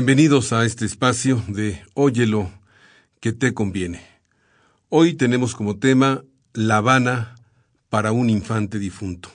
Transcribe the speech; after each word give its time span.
Bienvenidos 0.00 0.54
a 0.54 0.64
este 0.64 0.86
espacio 0.86 1.44
de 1.46 1.82
Óyelo 1.92 2.50
que 3.20 3.34
te 3.34 3.52
conviene. 3.52 4.00
Hoy 4.88 5.12
tenemos 5.12 5.54
como 5.54 5.76
tema 5.76 6.24
La 6.54 6.78
Habana 6.78 7.34
para 7.90 8.10
un 8.10 8.30
infante 8.30 8.78
difunto. 8.78 9.30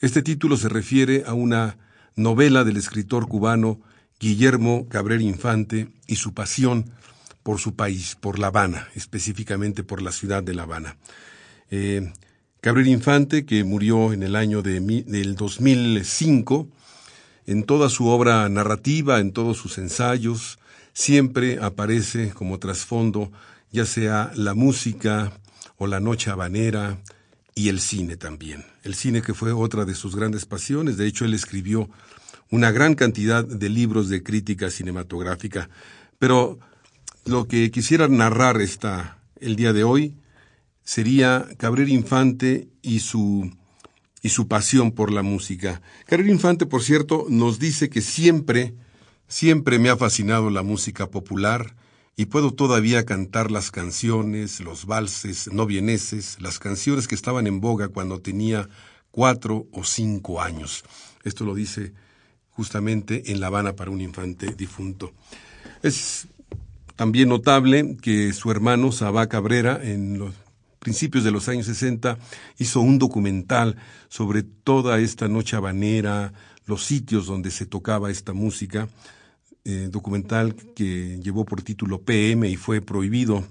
Este 0.00 0.22
título 0.22 0.56
se 0.56 0.70
refiere 0.70 1.24
a 1.26 1.34
una 1.34 1.76
novela 2.16 2.64
del 2.64 2.78
escritor 2.78 3.28
cubano 3.28 3.78
Guillermo 4.18 4.88
Cabrera 4.88 5.22
Infante 5.22 5.92
y 6.06 6.16
su 6.16 6.32
pasión 6.32 6.90
por 7.42 7.58
su 7.58 7.76
país, 7.76 8.16
por 8.18 8.38
La 8.38 8.46
Habana, 8.46 8.88
específicamente 8.94 9.84
por 9.84 10.00
la 10.00 10.12
ciudad 10.12 10.42
de 10.42 10.54
La 10.54 10.62
Habana. 10.62 10.96
Eh, 11.70 12.10
Cabrera 12.62 12.88
Infante, 12.88 13.44
que 13.44 13.64
murió 13.64 14.14
en 14.14 14.22
el 14.22 14.34
año 14.34 14.62
de, 14.62 14.80
del 14.80 15.34
2005, 15.34 16.70
en 17.46 17.64
toda 17.64 17.88
su 17.88 18.06
obra 18.08 18.48
narrativa, 18.48 19.20
en 19.20 19.32
todos 19.32 19.56
sus 19.56 19.78
ensayos, 19.78 20.58
siempre 20.92 21.58
aparece 21.60 22.30
como 22.30 22.58
trasfondo 22.58 23.30
ya 23.74 23.84
sea 23.84 24.30
la 24.36 24.54
música 24.54 25.32
o 25.78 25.88
la 25.88 25.98
noche 25.98 26.30
habanera 26.30 26.96
y 27.56 27.68
el 27.68 27.80
cine 27.80 28.16
también. 28.16 28.64
El 28.84 28.94
cine 28.94 29.20
que 29.20 29.34
fue 29.34 29.50
otra 29.52 29.84
de 29.84 29.96
sus 29.96 30.14
grandes 30.14 30.46
pasiones, 30.46 30.96
de 30.96 31.08
hecho 31.08 31.24
él 31.24 31.34
escribió 31.34 31.90
una 32.50 32.70
gran 32.70 32.94
cantidad 32.94 33.44
de 33.44 33.68
libros 33.68 34.08
de 34.08 34.22
crítica 34.22 34.70
cinematográfica, 34.70 35.68
pero 36.20 36.60
lo 37.24 37.48
que 37.48 37.72
quisiera 37.72 38.06
narrar 38.06 38.60
esta, 38.60 39.18
el 39.40 39.56
día 39.56 39.72
de 39.72 39.82
hoy 39.82 40.14
sería 40.84 41.44
Cabrera 41.56 41.90
Infante 41.90 42.68
y 42.80 43.00
su 43.00 43.50
y 44.24 44.30
su 44.30 44.48
pasión 44.48 44.90
por 44.90 45.12
la 45.12 45.22
música. 45.22 45.82
Carrera 46.06 46.30
Infante, 46.30 46.64
por 46.64 46.82
cierto, 46.82 47.26
nos 47.28 47.58
dice 47.58 47.90
que 47.90 48.00
siempre, 48.00 48.72
siempre 49.28 49.78
me 49.78 49.90
ha 49.90 49.98
fascinado 49.98 50.48
la 50.48 50.62
música 50.62 51.10
popular 51.10 51.76
y 52.16 52.24
puedo 52.24 52.50
todavía 52.50 53.04
cantar 53.04 53.50
las 53.50 53.70
canciones, 53.70 54.60
los 54.60 54.86
valses 54.86 55.52
no 55.52 55.66
vieneses, 55.66 56.38
las 56.40 56.58
canciones 56.58 57.06
que 57.06 57.14
estaban 57.14 57.46
en 57.46 57.60
boga 57.60 57.88
cuando 57.88 58.18
tenía 58.18 58.70
cuatro 59.10 59.66
o 59.72 59.84
cinco 59.84 60.40
años. 60.40 60.84
Esto 61.22 61.44
lo 61.44 61.54
dice 61.54 61.92
justamente 62.48 63.30
en 63.30 63.40
La 63.40 63.48
Habana 63.48 63.76
para 63.76 63.90
un 63.90 64.00
infante 64.00 64.54
difunto. 64.56 65.12
Es 65.82 66.28
también 66.96 67.28
notable 67.28 67.98
que 68.00 68.32
su 68.32 68.50
hermano 68.50 68.90
Sabá 68.90 69.28
Cabrera, 69.28 69.78
en 69.82 70.18
los 70.18 70.32
principios 70.84 71.24
de 71.24 71.32
los 71.32 71.48
años 71.48 71.66
60, 71.66 72.16
hizo 72.58 72.80
un 72.80 73.00
documental 73.00 73.76
sobre 74.08 74.44
toda 74.44 75.00
esta 75.00 75.26
noche 75.26 75.56
habanera, 75.56 76.32
los 76.66 76.84
sitios 76.84 77.26
donde 77.26 77.50
se 77.50 77.66
tocaba 77.66 78.10
esta 78.10 78.32
música, 78.32 78.88
eh, 79.64 79.88
documental 79.90 80.54
que 80.76 81.18
llevó 81.20 81.44
por 81.44 81.62
título 81.62 82.02
PM 82.02 82.48
y 82.48 82.56
fue 82.56 82.80
prohibido 82.80 83.44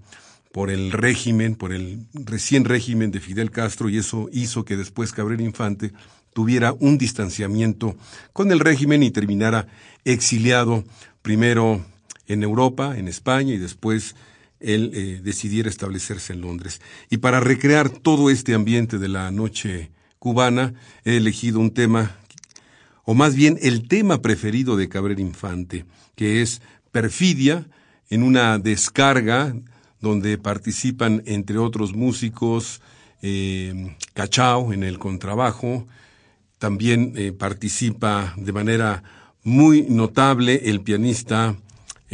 por 0.53 0.69
el 0.69 0.91
régimen, 0.91 1.55
por 1.55 1.73
el 1.73 2.05
recién 2.13 2.65
régimen 2.65 3.09
de 3.09 3.19
Fidel 3.19 3.49
Castro, 3.49 3.89
y 3.89 3.97
eso 3.97 4.29
hizo 4.31 4.63
que 4.63 4.77
después 4.77 5.11
Cabrera 5.11 5.41
Infante 5.41 5.91
tuviera 6.33 6.73
un 6.79 6.97
distanciamiento 6.97 7.95
con 8.31 8.51
el 8.51 8.59
régimen 8.59 9.01
y 9.01 9.09
terminara 9.09 9.67
exiliado 10.05 10.83
primero 11.23 11.83
en 12.27 12.43
Europa, 12.43 12.97
en 12.97 13.07
España, 13.07 13.53
y 13.53 13.57
después 13.57 14.15
él 14.63 14.91
eh, 14.93 15.21
decidiera 15.23 15.69
establecerse 15.69 16.33
en 16.33 16.41
Londres. 16.41 16.81
Y 17.09 17.17
para 17.17 17.39
recrear 17.39 17.89
todo 17.89 18.29
este 18.29 18.53
ambiente 18.53 18.97
de 18.97 19.09
la 19.09 19.29
noche 19.31 19.91
cubana, 20.19 20.73
he 21.03 21.17
elegido 21.17 21.59
un 21.59 21.71
tema, 21.71 22.15
o 23.03 23.13
más 23.13 23.35
bien 23.35 23.59
el 23.61 23.87
tema 23.87 24.21
preferido 24.21 24.77
de 24.77 24.89
Cabrera 24.89 25.21
Infante, 25.21 25.85
que 26.15 26.41
es 26.41 26.61
Perfidia, 26.91 27.67
en 28.09 28.23
una 28.23 28.59
descarga 28.59 29.55
donde 29.99 30.37
participan, 30.37 31.23
entre 31.25 31.57
otros 31.57 31.93
músicos, 31.93 32.81
eh, 33.21 33.95
Cachao 34.13 34.73
en 34.73 34.83
el 34.83 34.99
contrabajo, 34.99 35.87
también 36.59 37.13
eh, 37.15 37.31
participa 37.31 38.33
de 38.37 38.53
manera 38.53 39.03
muy 39.43 39.83
notable 39.89 40.69
el 40.69 40.81
pianista 40.81 41.57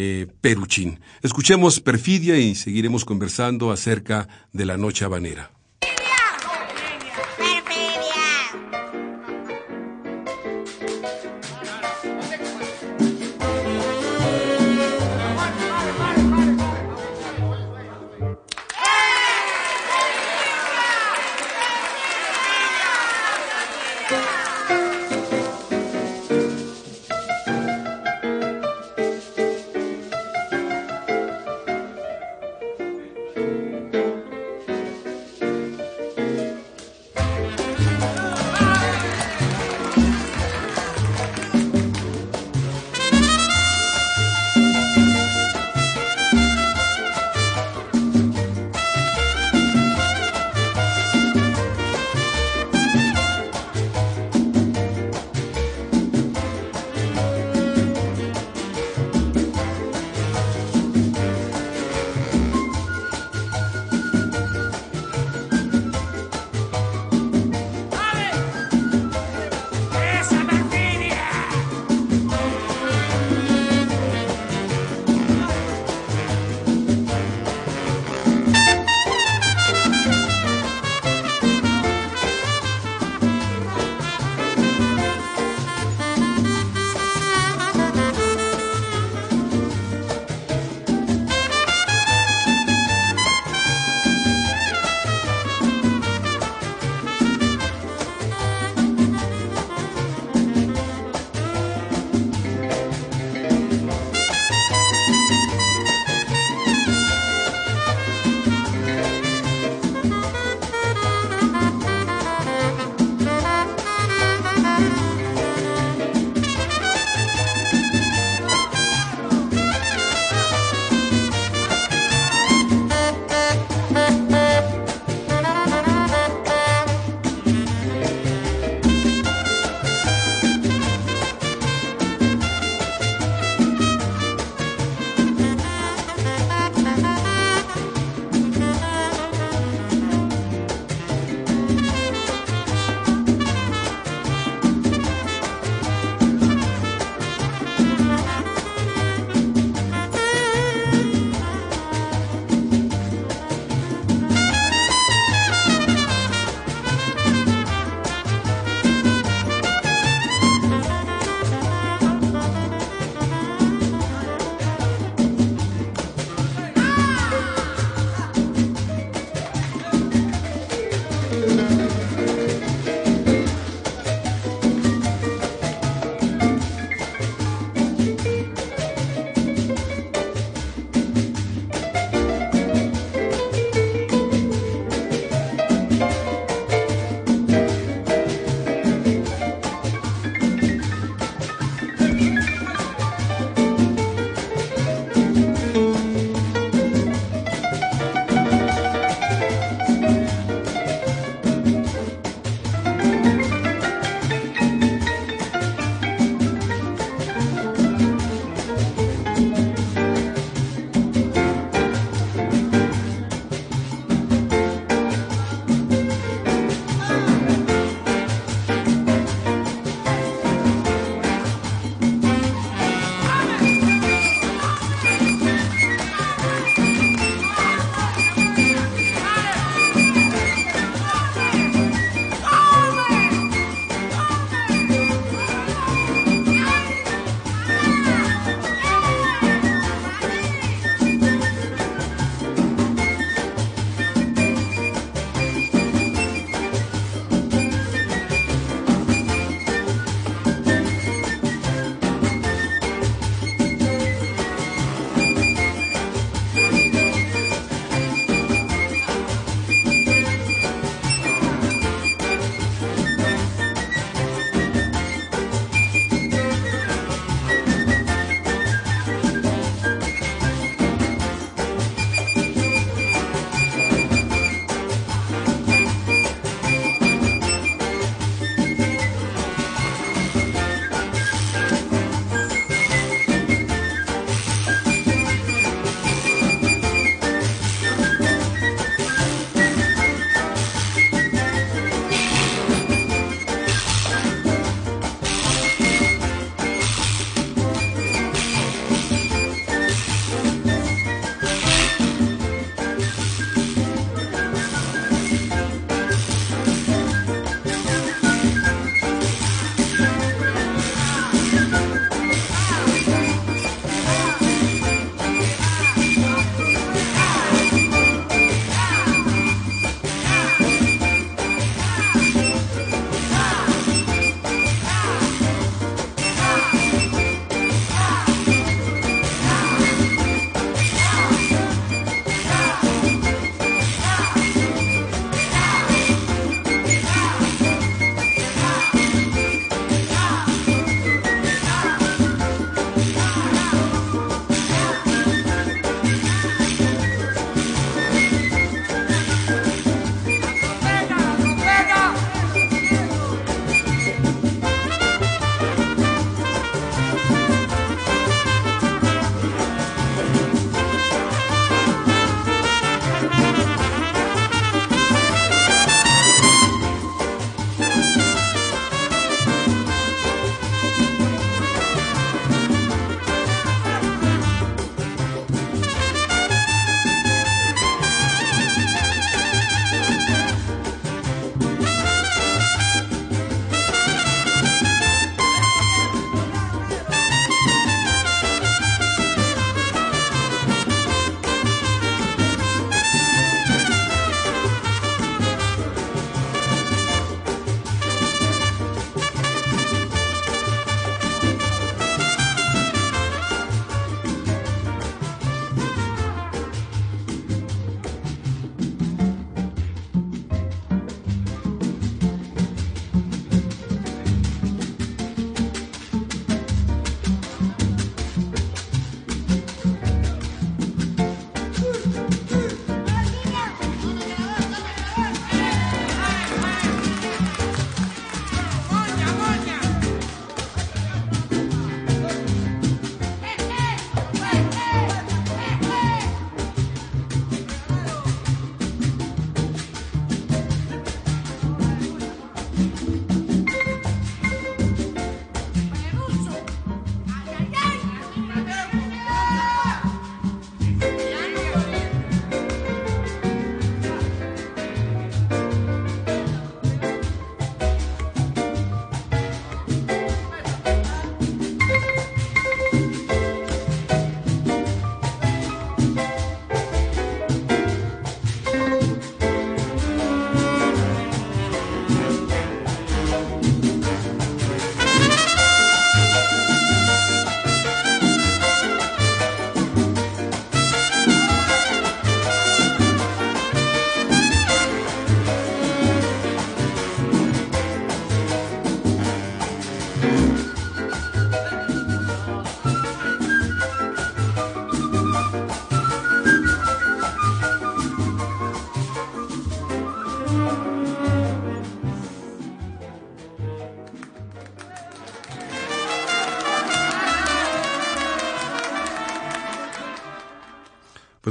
eh, 0.01 0.27
Peruchín. 0.39 1.01
Escuchemos 1.21 1.81
Perfidia 1.81 2.37
y 2.37 2.55
seguiremos 2.55 3.03
conversando 3.03 3.69
acerca 3.69 4.29
de 4.53 4.65
la 4.65 4.77
noche 4.77 5.03
habanera. 5.03 5.51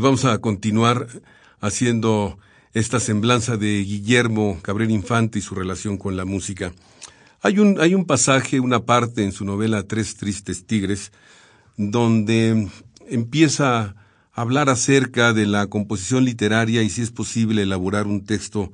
Vamos 0.09 0.25
a 0.25 0.39
continuar 0.39 1.07
haciendo 1.61 2.39
esta 2.73 2.99
semblanza 2.99 3.59
de 3.59 3.85
Guillermo 3.85 4.59
Cabrera 4.63 4.91
Infante 4.91 5.39
y 5.39 5.43
su 5.43 5.55
relación 5.55 5.99
con 5.99 6.17
la 6.17 6.25
música. 6.25 6.73
Hay 7.43 7.59
un, 7.59 7.79
hay 7.79 7.95
un 7.95 8.07
pasaje, 8.07 8.59
una 8.59 8.87
parte 8.87 9.23
en 9.23 9.33
su 9.33 9.45
novela 9.45 9.83
Tres 9.83 10.17
Tristes 10.17 10.67
Tigres, 10.67 11.13
donde 11.77 12.71
empieza 13.07 13.81
a 13.81 13.95
hablar 14.33 14.71
acerca 14.71 15.35
de 15.35 15.45
la 15.45 15.67
composición 15.67 16.25
literaria 16.25 16.83
y 16.83 16.89
si 16.89 17.03
es 17.03 17.11
posible 17.11 17.61
elaborar 17.61 18.07
un 18.07 18.25
texto 18.25 18.73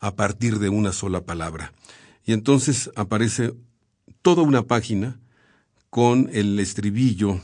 a 0.00 0.16
partir 0.16 0.58
de 0.58 0.68
una 0.68 0.92
sola 0.92 1.20
palabra. 1.20 1.72
Y 2.26 2.32
entonces 2.32 2.90
aparece 2.96 3.54
toda 4.20 4.42
una 4.42 4.64
página 4.64 5.20
con 5.90 6.28
el 6.32 6.58
estribillo 6.58 7.40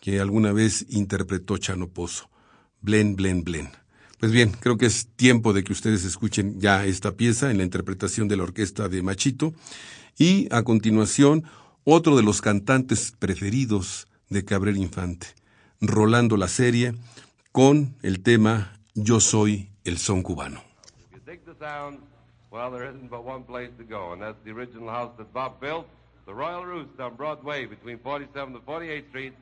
que 0.00 0.18
alguna 0.18 0.52
vez 0.52 0.86
interpretó 0.88 1.58
Chano 1.58 1.86
Pozo. 1.86 2.29
Blen, 2.82 3.16
blen, 3.16 3.44
blen. 3.44 3.70
Pues 4.18 4.32
bien, 4.32 4.52
creo 4.52 4.76
que 4.76 4.86
es 4.86 5.08
tiempo 5.16 5.52
de 5.52 5.64
que 5.64 5.72
ustedes 5.72 6.04
escuchen 6.04 6.60
ya 6.60 6.84
esta 6.84 7.12
pieza 7.12 7.50
en 7.50 7.58
la 7.58 7.64
interpretación 7.64 8.28
de 8.28 8.36
la 8.36 8.42
orquesta 8.42 8.88
de 8.88 9.02
Machito 9.02 9.54
y 10.18 10.46
a 10.54 10.62
continuación 10.62 11.44
otro 11.84 12.16
de 12.16 12.22
los 12.22 12.42
cantantes 12.42 13.12
preferidos 13.18 14.08
de 14.28 14.44
Cabrera 14.44 14.78
Infante, 14.78 15.28
Rolando 15.80 16.36
la 16.36 16.48
serie 16.48 16.94
con 17.52 17.96
el 18.02 18.22
tema 18.22 18.78
Yo 18.94 19.20
soy 19.20 19.70
el 19.84 19.96
son 19.96 20.22
cubano. 20.22 20.62
Well, 22.50 22.72
there 22.72 22.84
isn't 22.84 23.08
but 23.08 23.24
one 23.24 23.44
place 23.44 23.70
to 23.78 23.84
go, 23.84 24.12
and 24.12 24.20
that's 24.20 24.36
the 24.44 24.50
original 24.50 24.88
house 24.88 25.12
that 25.18 25.32
Bob 25.32 25.60
built, 25.60 25.86
the 26.26 26.34
Royal 26.34 26.64
Roost 26.64 26.98
on 26.98 27.14
Broadway 27.14 27.64
between 27.64 27.98
47th 27.98 28.56
and 28.56 28.66
48th 28.66 29.08
Street, 29.08 29.34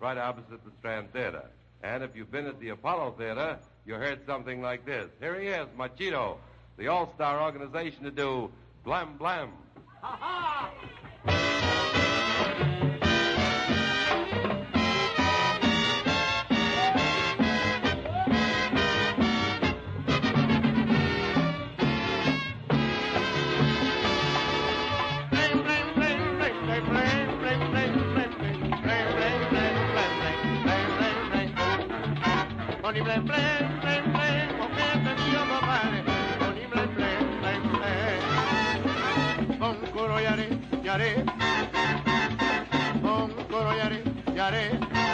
right 0.00 0.16
opposite 0.16 0.64
the 0.64 0.70
Strand 0.80 1.12
Theater. 1.12 1.50
And 1.84 2.02
if 2.02 2.16
you've 2.16 2.30
been 2.30 2.46
at 2.46 2.58
the 2.60 2.70
Apollo 2.70 3.16
Theater, 3.18 3.58
you 3.84 3.94
heard 3.94 4.24
something 4.24 4.62
like 4.62 4.86
this. 4.86 5.10
Here 5.20 5.38
he 5.38 5.48
is, 5.48 5.66
Machito, 5.78 6.38
the 6.78 6.88
all-star 6.88 7.42
organization 7.42 8.04
to 8.04 8.10
do 8.10 8.50
Blam 8.84 9.18
Blam. 9.18 9.50
Ha 10.00 10.70
ha! 11.26 12.90
Con 32.94 33.02
blen, 33.02 33.24
blen, 33.24 33.80
blen, 33.80 34.12
blen, 34.12 34.56
porque 34.56 34.84
te 35.02 35.12
dio 35.24 35.44
no 35.44 35.60
vale. 35.62 36.04
Con 36.38 36.54
blen, 36.70 36.90
blen, 36.94 37.24
blen, 37.40 37.62
blen. 37.72 39.58
Con 39.58 39.76
coro 39.92 40.20
yare, 40.20 40.48
yare. 40.84 41.24
Con 43.02 43.32
coro 43.50 43.72
yare, 43.74 44.00
yare. 44.32 44.78
Y 44.94 45.13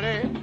Pero 0.00 0.37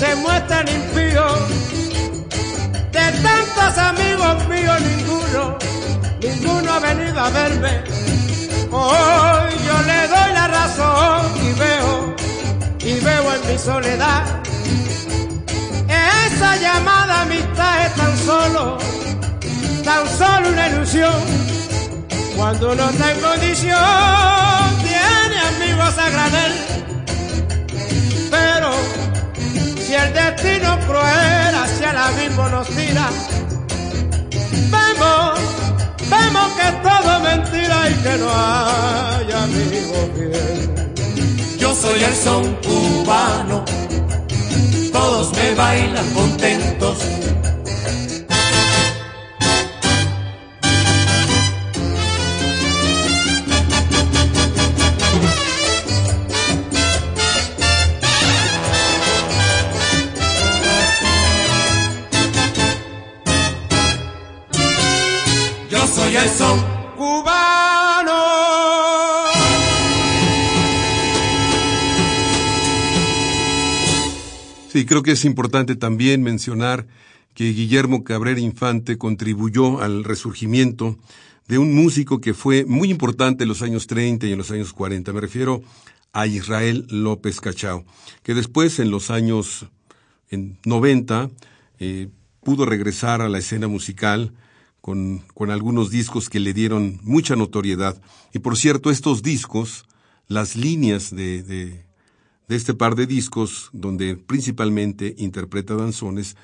se 0.00 0.16
muestran 0.16 0.66
impíos. 0.66 1.38
De 2.90 3.06
tantos 3.26 3.78
amigos 3.90 4.48
míos, 4.48 4.80
ninguno, 4.80 5.58
ninguno 6.22 6.72
ha 6.72 6.78
venido 6.78 7.20
a 7.20 7.28
verme. 7.28 7.72
Hoy 8.70 9.50
yo 9.66 9.76
le 9.90 10.00
doy 10.08 10.32
la 10.32 10.48
razón 10.48 11.20
y 11.46 11.52
veo, 11.52 12.16
y 12.78 12.94
veo 13.04 13.34
en 13.34 13.52
mi 13.52 13.58
soledad. 13.58 14.22
Esa 16.26 16.56
llamada 16.56 17.22
amistad 17.22 17.86
es 17.86 17.94
tan 17.94 18.16
solo, 18.16 18.78
tan 19.84 20.08
solo 20.18 20.48
una 20.48 20.68
ilusión. 20.68 21.20
Cuando 22.36 22.74
no 22.74 22.88
está 22.88 23.12
en 23.12 23.20
condición, 23.20 24.78
tiene 24.82 25.36
amigos 25.52 25.98
a 25.98 26.08
granel. 26.08 26.69
Si 29.90 29.96
el 29.96 30.14
destino 30.14 30.78
cruel 30.86 31.54
hacia 31.62 31.90
el 31.90 31.96
abismo 31.96 32.48
nos 32.48 32.68
tira, 32.68 33.10
vemos, 34.70 35.40
vemos 36.08 36.52
que 36.52 36.68
es 36.68 36.82
todo 36.82 37.20
mentira 37.20 37.90
y 37.90 37.94
que 37.94 38.18
no 38.18 38.28
hay 38.32 39.32
amigo 39.32 40.10
fiel. 40.14 41.58
Yo 41.58 41.74
soy 41.74 42.04
el 42.04 42.14
son 42.14 42.54
cubano, 42.62 43.64
todos 44.92 45.32
me 45.36 45.54
bailan 45.56 46.10
contentos. 46.14 46.98
Sí, 74.72 74.86
creo 74.86 75.02
que 75.02 75.12
es 75.12 75.24
importante 75.24 75.74
también 75.74 76.22
mencionar 76.22 76.86
que 77.34 77.52
Guillermo 77.52 78.04
Cabrera 78.04 78.38
Infante 78.38 78.98
contribuyó 78.98 79.80
al 79.80 80.04
resurgimiento 80.04 80.96
de 81.48 81.58
un 81.58 81.74
músico 81.74 82.20
que 82.20 82.34
fue 82.34 82.64
muy 82.64 82.88
importante 82.88 83.42
en 83.42 83.48
los 83.48 83.62
años 83.62 83.88
30 83.88 84.28
y 84.28 84.32
en 84.32 84.38
los 84.38 84.52
años 84.52 84.72
40. 84.72 85.12
Me 85.12 85.20
refiero 85.20 85.62
a 86.12 86.28
Israel 86.28 86.86
López 86.88 87.40
Cachao, 87.40 87.84
que 88.22 88.32
después 88.32 88.78
en 88.78 88.92
los 88.92 89.10
años 89.10 89.66
en 90.28 90.56
90 90.64 91.30
eh, 91.80 92.08
pudo 92.40 92.64
regresar 92.64 93.22
a 93.22 93.28
la 93.28 93.38
escena 93.38 93.66
musical 93.66 94.32
con, 94.80 95.24
con 95.34 95.50
algunos 95.50 95.90
discos 95.90 96.28
que 96.28 96.38
le 96.38 96.52
dieron 96.52 97.00
mucha 97.02 97.34
notoriedad. 97.34 98.00
Y 98.32 98.38
por 98.38 98.56
cierto, 98.56 98.92
estos 98.92 99.24
discos, 99.24 99.84
las 100.28 100.54
líneas 100.54 101.10
de, 101.12 101.42
de, 101.42 101.84
de 102.50 102.56
este 102.56 102.74
par 102.74 102.96
de 102.96 103.06
discos, 103.06 103.70
donde 103.72 104.16
principalmente 104.16 105.14
interpreta 105.18 105.76
danzones, 105.76 106.36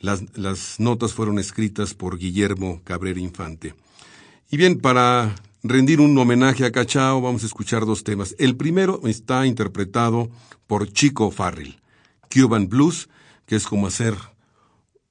las, 0.00 0.80
notas 0.80 1.12
fueron 1.12 1.38
escritas 1.38 1.94
por 1.94 2.18
Guillermo 2.18 2.80
Cabrera 2.82 3.20
Infante. 3.20 3.72
Y 4.50 4.56
bien, 4.56 4.80
para 4.80 5.36
rendir 5.62 6.00
un 6.00 6.18
homenaje 6.18 6.64
a 6.64 6.72
Cachao, 6.72 7.20
vamos 7.20 7.44
a 7.44 7.46
escuchar 7.46 7.86
dos 7.86 8.02
temas. 8.02 8.34
El 8.40 8.56
primero 8.56 9.02
está 9.04 9.46
interpretado 9.46 10.30
por 10.66 10.92
Chico 10.92 11.30
Farrell, 11.30 11.80
Cuban 12.28 12.68
Blues, 12.68 13.08
que 13.46 13.54
es 13.54 13.64
como 13.64 13.86
hacer 13.86 14.16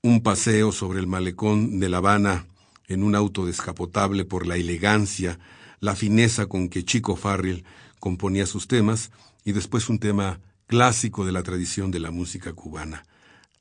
un 0.01 0.19
paseo 0.19 0.73
sobre 0.73 0.99
el 0.99 1.07
malecón 1.07 1.79
de 1.79 1.87
La 1.87 1.99
Habana 1.99 2.45
en 2.89 3.03
un 3.03 3.15
auto 3.15 3.45
descapotable 3.45 4.25
por 4.25 4.45
la 4.45 4.57
elegancia, 4.57 5.39
la 5.79 5.95
fineza 5.95 6.47
con 6.47 6.67
que 6.67 6.83
Chico 6.83 7.15
Farrell 7.15 7.63
componía 8.01 8.45
sus 8.45 8.67
temas, 8.67 9.11
y 9.43 9.51
después 9.53 9.89
un 9.89 9.99
tema 9.99 10.39
clásico 10.67 11.25
de 11.25 11.31
la 11.31 11.43
tradición 11.43 11.91
de 11.91 11.99
la 11.99 12.11
música 12.11 12.53
cubana, 12.53 13.05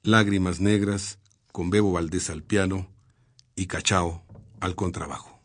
Lágrimas 0.03 0.61
Negras, 0.61 1.19
con 1.53 1.71
Bebo 1.71 1.93
Valdés 1.93 2.31
al 2.31 2.43
piano 2.43 2.89
y 3.57 3.67
Cachao 3.67 4.25
al 4.61 4.75
contrabajo. 4.75 5.41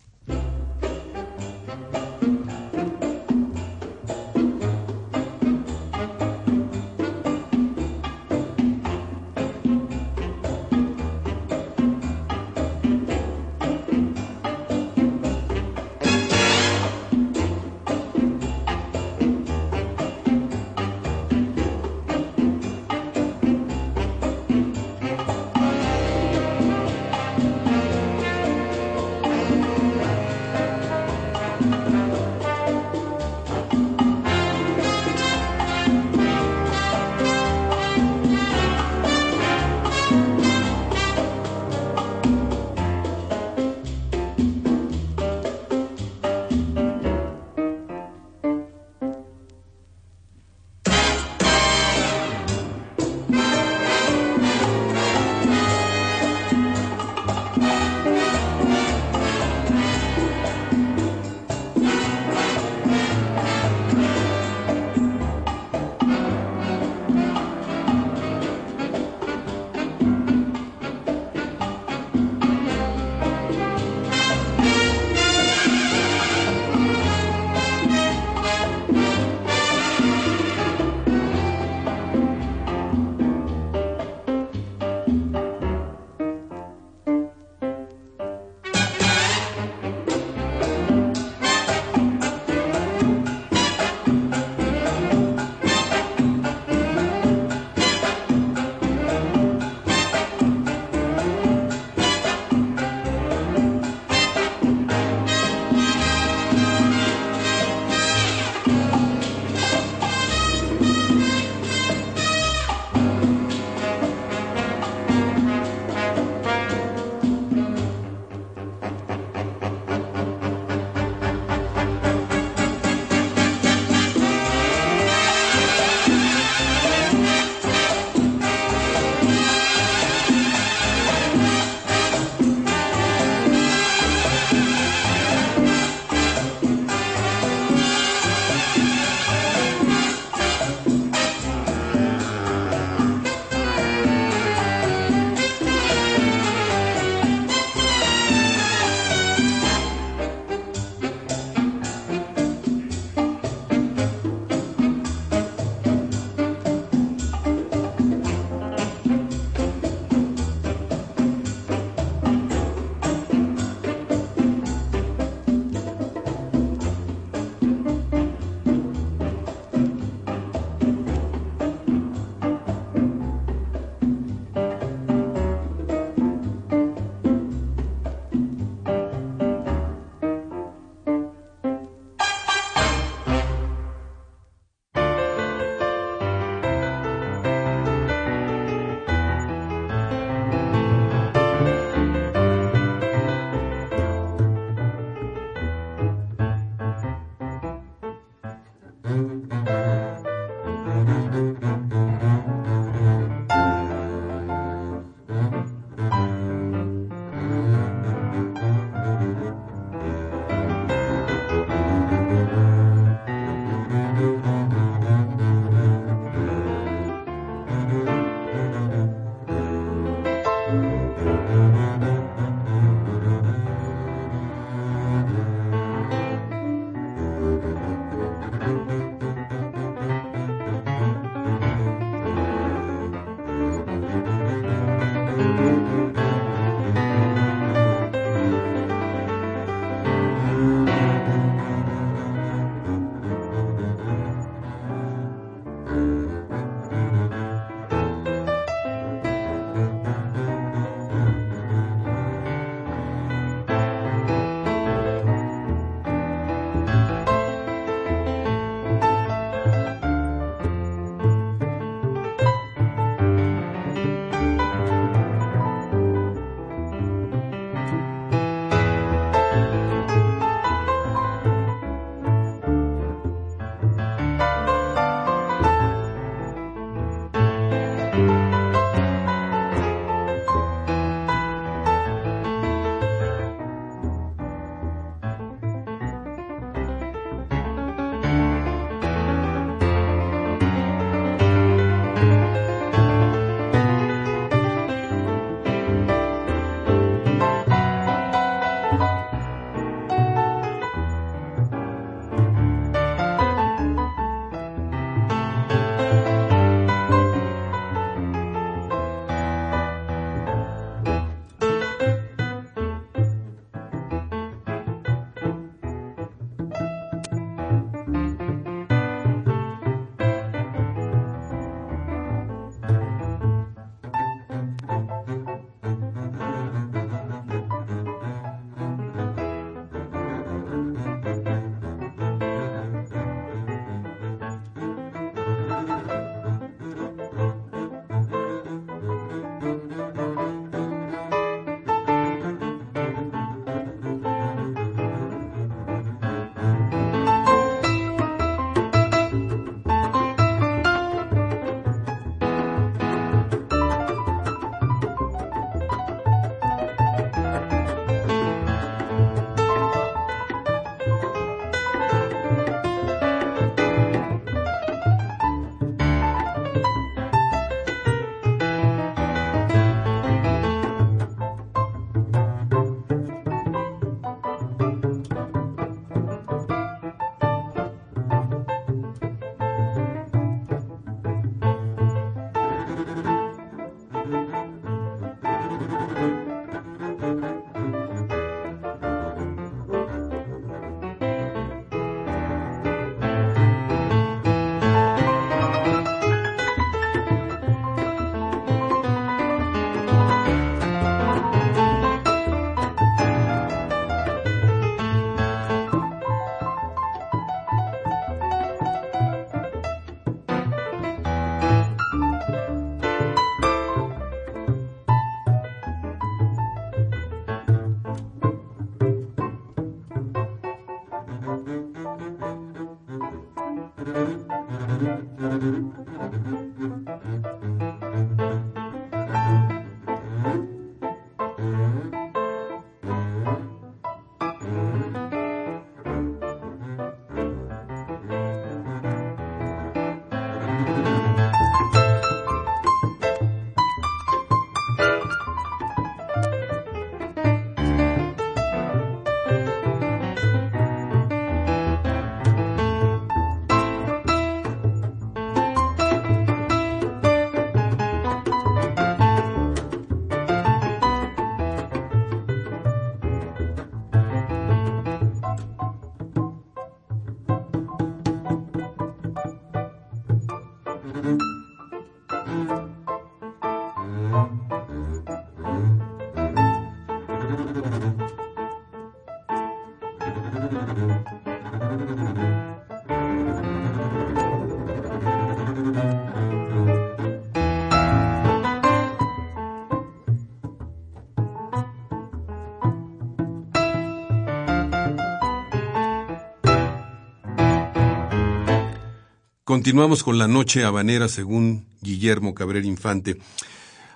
Continuamos 499.76 500.24
con 500.24 500.38
la 500.38 500.48
noche 500.48 500.86
habanera 500.86 501.28
según 501.28 501.84
Guillermo 502.02 502.56
Cabrera 502.56 502.88
Infante. 502.88 503.36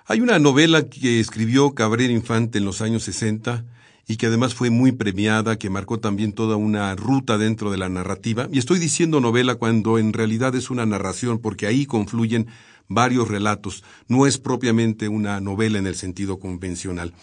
Hay 0.05 0.21
una 0.21 0.39
novela 0.39 0.87
que 0.87 1.19
escribió 1.19 1.75
Cabrera 1.75 2.13
Infante 2.13 2.59
en 2.59 2.63
los 2.63 2.79
años 2.79 3.03
60 3.03 3.65
y 4.07 4.15
que 4.15 4.27
además 4.27 4.53
fue 4.53 4.69
muy 4.69 4.93
premiada, 4.93 5.59
que 5.59 5.69
marcó 5.69 5.99
también 5.99 6.31
toda 6.31 6.55
una 6.55 6.95
ruta 6.95 7.37
dentro 7.37 7.71
de 7.71 7.77
la 7.77 7.89
narrativa. 7.89 8.47
Y 8.53 8.57
estoy 8.57 8.79
diciendo 8.79 9.19
novela 9.19 9.55
cuando 9.55 9.99
en 9.99 10.13
realidad 10.13 10.55
es 10.55 10.69
una 10.69 10.85
narración 10.85 11.39
porque 11.39 11.67
ahí 11.67 11.85
confluyen 11.85 12.47
varios 12.87 13.27
relatos. 13.27 13.83
No 14.07 14.27
es 14.27 14.37
propiamente 14.37 15.09
una 15.09 15.41
novela 15.41 15.77
en 15.77 15.87
el 15.87 15.95
sentido 15.95 16.39
convencional. 16.39 17.13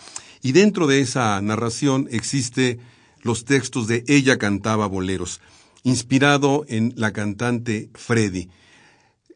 Y 0.42 0.52
dentro 0.52 0.86
de 0.86 1.00
esa 1.00 1.40
narración 1.40 2.06
existe 2.10 2.80
los 3.22 3.46
textos 3.46 3.86
de 3.86 4.04
Ella 4.06 4.36
cantaba 4.36 4.86
boleros 4.86 5.40
inspirado 5.86 6.64
en 6.68 6.92
la 6.96 7.12
cantante 7.12 7.90
Freddy. 7.94 8.50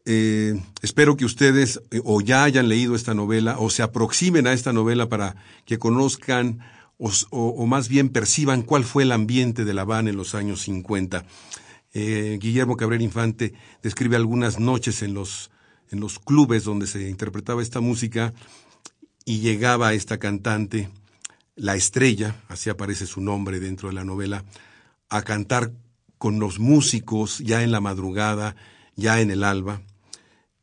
Eh, 0.03 0.61
espero 0.81 1.15
que 1.15 1.23
ustedes 1.23 1.81
eh, 1.91 2.01
o 2.03 2.19
ya 2.19 2.43
hayan 2.43 2.67
leído 2.67 2.93
esta 2.93 3.13
novela 3.13 3.55
o 3.57 3.69
se 3.69 3.83
aproximen 3.83 4.47
a 4.47 4.51
esta 4.51 4.73
novela 4.73 5.07
para 5.07 5.37
que 5.63 5.79
conozcan 5.79 6.59
o, 6.97 7.65
más 7.65 7.87
bien 7.87 8.09
perciban 8.09 8.63
cuál 8.63 8.83
fue 8.83 9.03
el 9.03 9.13
ambiente 9.13 9.63
de 9.63 9.73
La 9.73 9.83
Habana 9.83 10.09
en 10.09 10.17
los 10.17 10.35
años 10.35 10.61
50. 10.63 11.25
Eh, 11.93 12.37
Guillermo 12.41 12.75
Cabrera 12.75 13.01
Infante 13.01 13.53
describe 13.81 14.17
algunas 14.17 14.59
noches 14.59 15.01
en 15.03 15.13
los, 15.13 15.51
en 15.89 16.01
los 16.01 16.19
clubes 16.19 16.65
donde 16.65 16.85
se 16.85 17.09
interpretaba 17.09 17.61
esta 17.61 17.79
música 17.79 18.33
y 19.23 19.39
llegaba 19.39 19.93
esta 19.93 20.19
cantante, 20.19 20.89
la 21.55 21.75
estrella, 21.75 22.35
así 22.49 22.69
aparece 22.69 23.07
su 23.07 23.21
nombre 23.21 23.61
dentro 23.61 23.87
de 23.87 23.95
la 23.95 24.03
novela, 24.03 24.43
a 25.09 25.21
cantar 25.23 25.71
con 26.21 26.39
los 26.39 26.59
músicos 26.59 27.39
ya 27.39 27.63
en 27.63 27.71
la 27.71 27.81
madrugada, 27.81 28.55
ya 28.95 29.21
en 29.21 29.31
el 29.31 29.43
alba. 29.43 29.81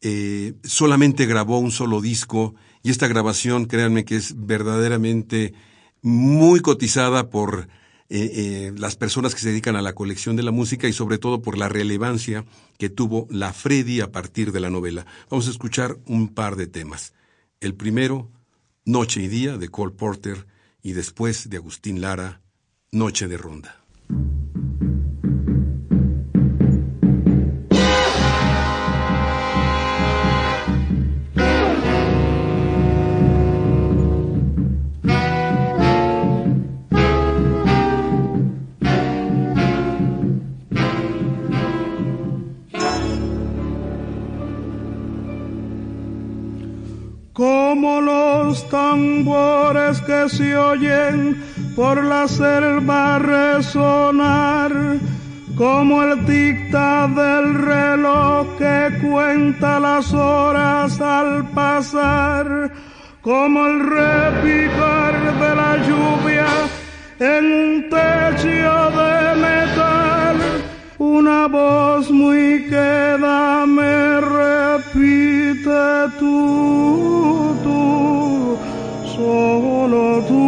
Eh, 0.01 0.55
solamente 0.63 1.27
grabó 1.27 1.59
un 1.59 1.73
solo 1.73 2.01
disco 2.01 2.55
y 2.85 2.91
esta 2.91 3.09
grabación, 3.09 3.67
créanme 3.67 4.05
que 4.05 4.15
es 4.15 4.35
verdaderamente 4.37 5.55
muy 6.01 6.61
cotizada 6.61 7.29
por 7.29 7.67
eh, 8.09 8.31
eh, 8.35 8.73
las 8.77 8.95
personas 8.95 9.35
que 9.35 9.41
se 9.41 9.49
dedican 9.49 9.75
a 9.75 9.83
la 9.83 9.95
colección 9.97 10.37
de 10.37 10.45
la 10.45 10.53
música 10.53 10.87
y 10.87 10.93
sobre 10.93 11.19
todo 11.19 11.43
por 11.43 11.59
la 11.59 11.69
relevancia 11.69 12.45
que 12.79 12.89
tuvo 12.89 13.27
la 13.29 13.53
Freddy 13.53 14.01
a 14.01 14.13
partir 14.13 14.53
de 14.53 14.61
la 14.61 14.71
novela. 14.71 15.07
Vamos 15.29 15.49
a 15.49 15.51
escuchar 15.51 15.99
un 16.07 16.29
par 16.29 16.55
de 16.55 16.69
temas. 16.69 17.15
El 17.59 17.75
primero, 17.75 18.31
Noche 18.85 19.23
y 19.23 19.27
Día, 19.27 19.59
de 19.59 19.71
Cole 19.71 19.97
Porter, 19.97 20.47
y 20.85 20.93
después 20.93 21.51
de 21.51 21.57
Agustín 21.57 22.01
Lara, 22.01 22.43
Noche 22.93 23.27
de 23.27 23.39
Ronda. 23.39 23.85
Como 47.99 48.13
los 48.13 48.69
tambores 48.69 50.01
que 50.03 50.29
se 50.29 50.57
oyen 50.57 51.43
por 51.75 52.03
la 52.05 52.29
selva 52.29 53.19
resonar, 53.19 54.73
como 55.57 56.03
el 56.05 56.25
dicta 56.25 57.09
del 57.09 57.55
reloj 57.55 58.57
que 58.57 58.99
cuenta 59.03 59.81
las 59.81 60.13
horas 60.13 61.01
al 61.01 61.51
pasar, 61.51 62.71
como 63.21 63.67
el 63.67 63.81
repicar 63.81 65.15
de 65.41 65.55
la 65.57 65.77
lluvia 65.89 66.47
en 67.19 67.45
un 67.45 67.83
techo 67.91 68.91
de 68.99 69.35
metal, 69.47 70.37
una 70.99 71.49
voz 71.49 72.11
muy 72.11 72.65
queda 72.69 73.18
solo 79.19 80.23
tú. 80.29 80.45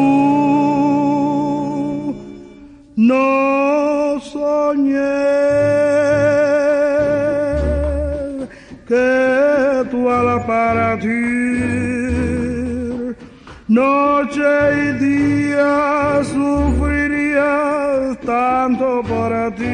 No 2.97 4.21
soñé 4.21 5.17
que 8.89 9.09
tú 9.91 9.99
al 10.11 10.29
partir 10.47 11.11
noche 13.69 14.51
y 14.85 14.87
día 15.07 15.75
sufrirías 16.35 18.19
tanto 18.35 18.87
para 19.13 19.43
ti 19.61 19.71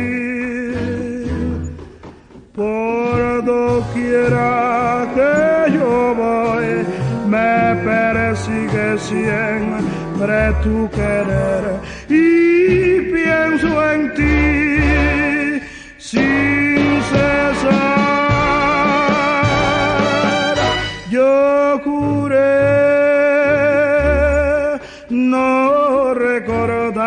por 2.54 3.18
doquiera 3.44 5.06
que 5.16 5.34
yo 5.76 5.92
voy, 6.22 6.68
me 7.32 7.52
persigue 7.84 8.45
siempre 9.08 10.36
querer 10.90 11.64
y 12.08 13.00
pienso 13.12 13.68
en 13.92 14.00
ti 14.14 15.60
sin 15.98 17.02
cesar. 17.10 17.76
Yo 21.10 21.80
juré 21.84 22.56
no 25.10 26.14
recordar 26.14 27.06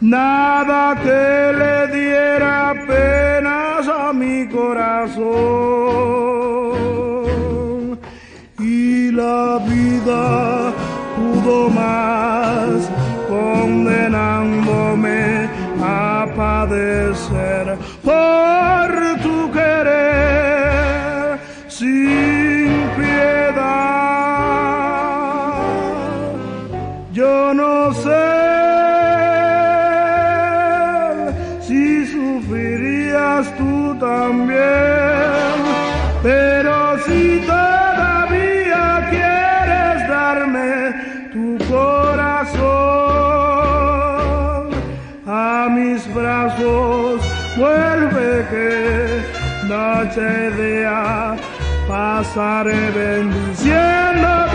nada 0.00 0.96
que 1.04 1.52
le 1.60 1.76
diera 1.98 2.74
penas 2.86 3.88
a 3.88 4.12
mi 4.14 4.48
corazón 4.48 5.71
vida 10.12 10.72
pudo 11.16 11.70
más 11.70 12.90
condenándome 13.28 15.20
a 15.82 16.26
padecer 16.36 17.78
por 18.04 19.01
noche 49.68 50.48
y 50.48 50.62
día 50.62 51.36
pasaré 51.88 52.90
bendiciéndote. 52.90 54.51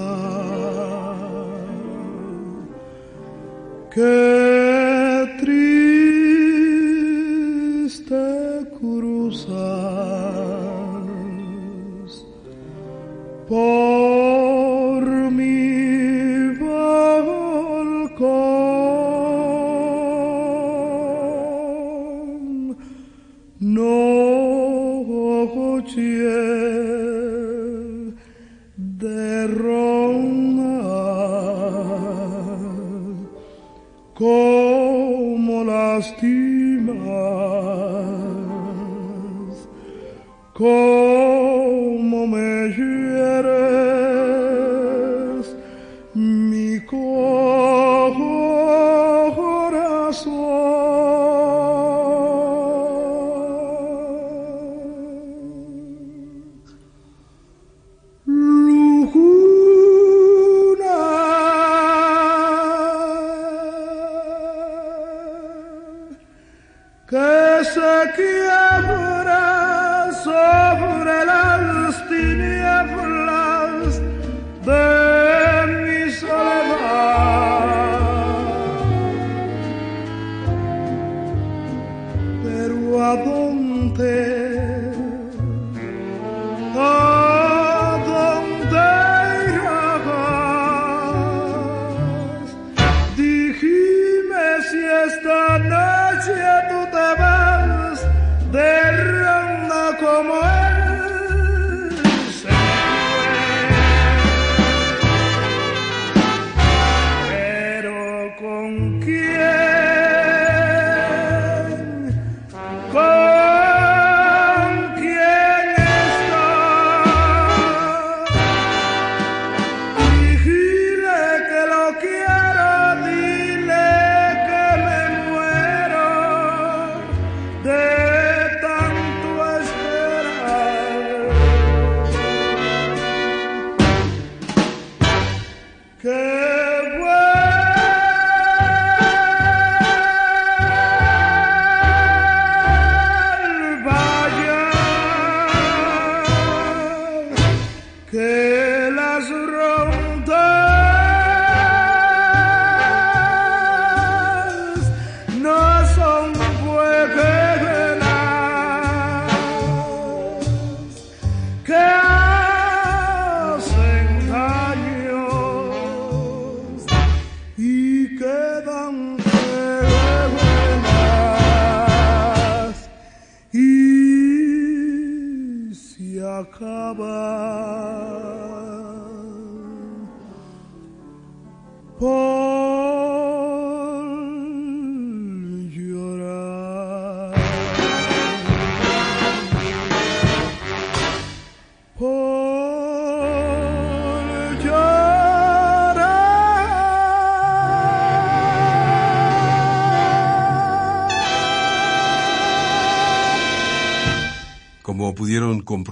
que 3.92 4.33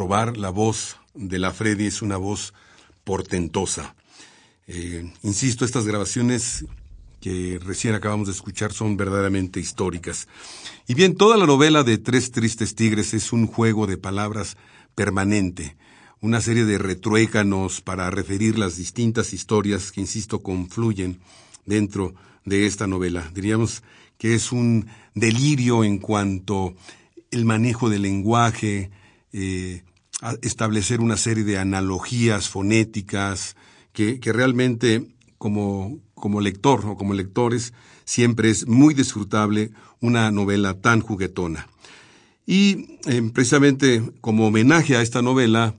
la 0.09 0.51
voz 0.51 0.97
de 1.15 1.39
la 1.39 1.53
Freddy 1.53 1.87
es 1.87 2.03
una 2.03 2.17
voz 2.17 2.55
portentosa. 3.05 3.95
Eh, 4.67 5.13
insisto, 5.23 5.65
estas 5.65 5.87
grabaciones 5.87 6.65
que 7.21 7.61
recién 7.63 7.95
acabamos 7.95 8.27
de 8.27 8.33
escuchar 8.33 8.73
son 8.73 8.97
verdaderamente 8.97 9.61
históricas. 9.61 10.27
Y 10.89 10.95
bien, 10.95 11.15
toda 11.15 11.37
la 11.37 11.47
novela 11.47 11.85
de 11.85 11.99
Tres 11.99 12.33
Tristes 12.33 12.75
Tigres 12.75 13.15
es 13.15 13.33
un 13.33 13.47
juego 13.47 13.87
de 13.87 13.97
palabras 13.97 14.57
permanente, 14.97 15.77
una 16.21 16.41
serie 16.41 16.65
de 16.65 16.79
retruécanos 16.79 17.81
para 17.81 18.11
referir 18.11 18.59
las 18.59 18.77
distintas 18.77 19.33
historias 19.33 19.93
que, 19.93 20.01
insisto, 20.01 20.43
confluyen 20.43 21.21
dentro 21.65 22.15
de 22.45 22.67
esta 22.67 22.89
novela. 22.89 23.31
Diríamos 23.33 23.85
que 24.19 24.35
es 24.35 24.51
un 24.51 24.89
delirio 25.15 25.85
en 25.85 25.99
cuanto 25.99 26.75
el 27.31 27.45
manejo 27.45 27.89
del 27.89 28.03
lenguaje, 28.03 28.91
eh, 29.33 29.85
establecer 30.43 31.01
una 31.01 31.17
serie 31.17 31.45
de 31.45 31.59
analogías 31.59 32.49
fonéticas, 32.49 33.57
que, 33.93 34.21
que 34.21 34.33
realmente 34.33 35.09
como, 35.39 35.99
como 36.15 36.41
lector 36.41 36.87
o 36.87 36.97
como 36.97 37.15
lectores 37.15 37.73
siempre 38.05 38.51
es 38.51 38.67
muy 38.67 38.95
disfrutable 38.95 39.73
una 40.01 40.31
novela 40.31 40.81
tan 40.81 41.01
juguetona. 41.01 41.69
Y 42.47 42.99
eh, 43.07 43.31
precisamente 43.33 44.03
como 44.21 44.47
homenaje 44.47 44.97
a 44.97 45.03
esta 45.03 45.23
novela, 45.23 45.75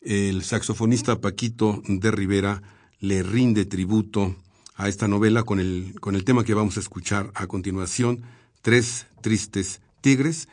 el 0.00 0.42
saxofonista 0.42 1.20
Paquito 1.20 1.82
de 1.86 2.10
Rivera 2.10 2.62
le 3.00 3.22
rinde 3.22 3.64
tributo 3.64 4.36
a 4.74 4.88
esta 4.88 5.08
novela 5.08 5.42
con 5.42 5.60
el, 5.60 5.94
con 6.00 6.14
el 6.14 6.24
tema 6.24 6.44
que 6.44 6.54
vamos 6.54 6.76
a 6.76 6.80
escuchar 6.80 7.30
a 7.34 7.46
continuación, 7.46 8.22
Tres 8.62 9.06
Tristes 9.20 9.80
Tigres, 10.00 10.48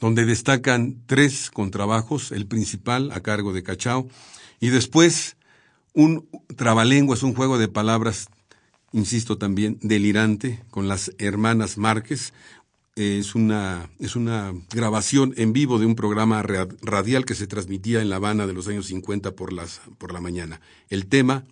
donde 0.00 0.24
destacan 0.24 1.02
tres 1.06 1.50
contrabajos, 1.50 2.32
el 2.32 2.46
principal 2.46 3.12
a 3.12 3.20
cargo 3.20 3.52
de 3.52 3.62
Cachao, 3.62 4.08
y 4.58 4.68
después 4.68 5.36
un 5.92 6.28
trabalenguas, 6.56 7.22
un 7.22 7.34
juego 7.34 7.58
de 7.58 7.68
palabras, 7.68 8.28
insisto 8.92 9.38
también, 9.38 9.78
delirante, 9.82 10.62
con 10.70 10.88
las 10.88 11.12
hermanas 11.18 11.78
Márquez. 11.78 12.32
Es 12.96 13.34
una, 13.34 13.88
es 13.98 14.16
una 14.16 14.52
grabación 14.70 15.32
en 15.36 15.52
vivo 15.52 15.78
de 15.78 15.86
un 15.86 15.94
programa 15.94 16.42
radial 16.42 17.24
que 17.24 17.34
se 17.34 17.46
transmitía 17.46 18.02
en 18.02 18.10
La 18.10 18.16
Habana 18.16 18.46
de 18.46 18.52
los 18.52 18.68
años 18.68 18.86
50 18.86 19.32
por, 19.32 19.52
las, 19.52 19.80
por 19.96 20.12
la 20.12 20.20
mañana. 20.20 20.60
El 20.88 21.06
tema, 21.06 21.44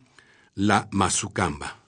la 0.55 0.89
mazucamba. 0.91 1.88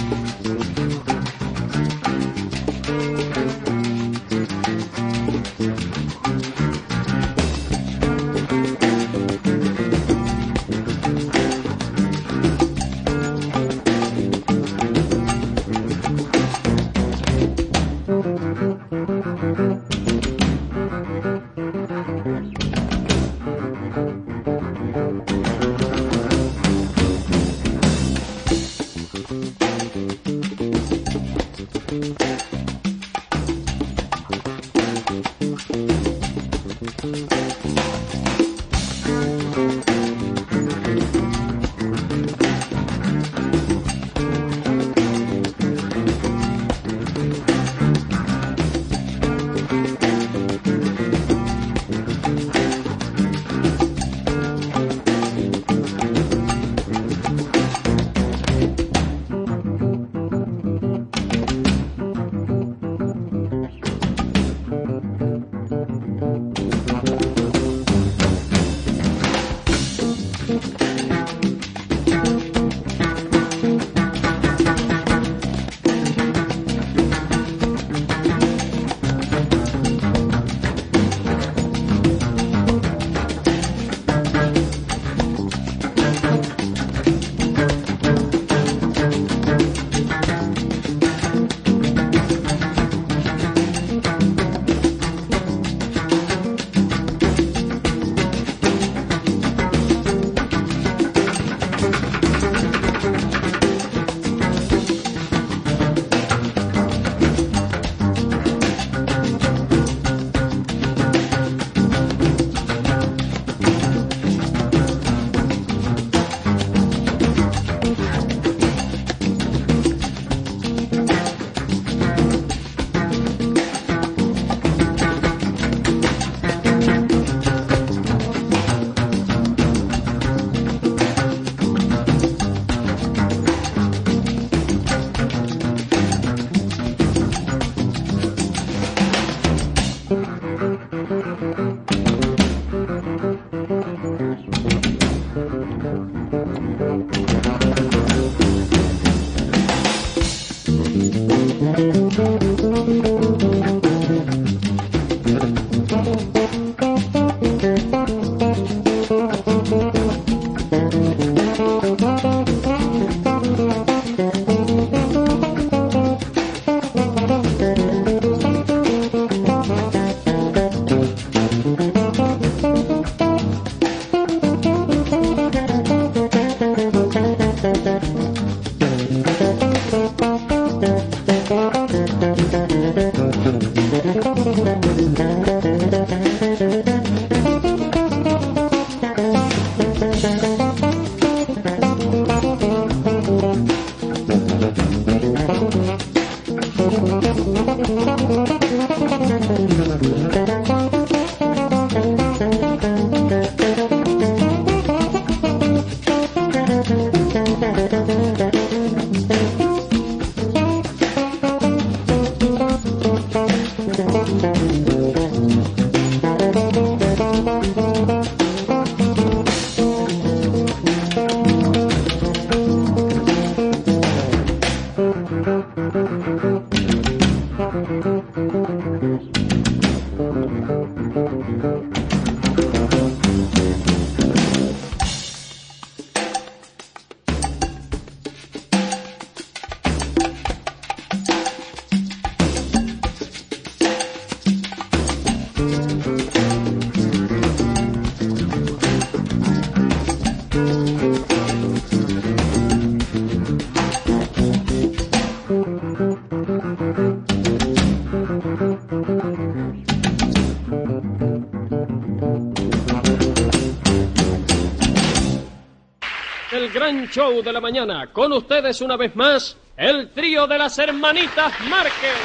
Show 267.09 267.41
de 267.41 267.53
la 267.53 267.61
mañana. 267.61 268.07
Con 268.07 268.33
ustedes 268.33 268.81
una 268.81 268.97
vez 268.97 269.15
más, 269.15 269.57
el 269.77 270.09
trío 270.11 270.47
de 270.47 270.57
las 270.57 270.77
hermanitas 270.77 271.53
Márquez. 271.61 272.17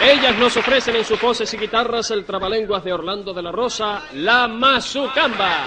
Ellas 0.00 0.38
nos 0.38 0.56
ofrecen 0.56 0.96
en 0.96 1.04
sus 1.04 1.20
voces 1.20 1.52
y 1.52 1.56
guitarras 1.56 2.10
el 2.12 2.24
trabalenguas 2.24 2.84
de 2.84 2.92
Orlando 2.92 3.34
de 3.34 3.42
la 3.42 3.50
Rosa, 3.50 4.02
la 4.14 4.46
Mazucamba. 4.46 5.64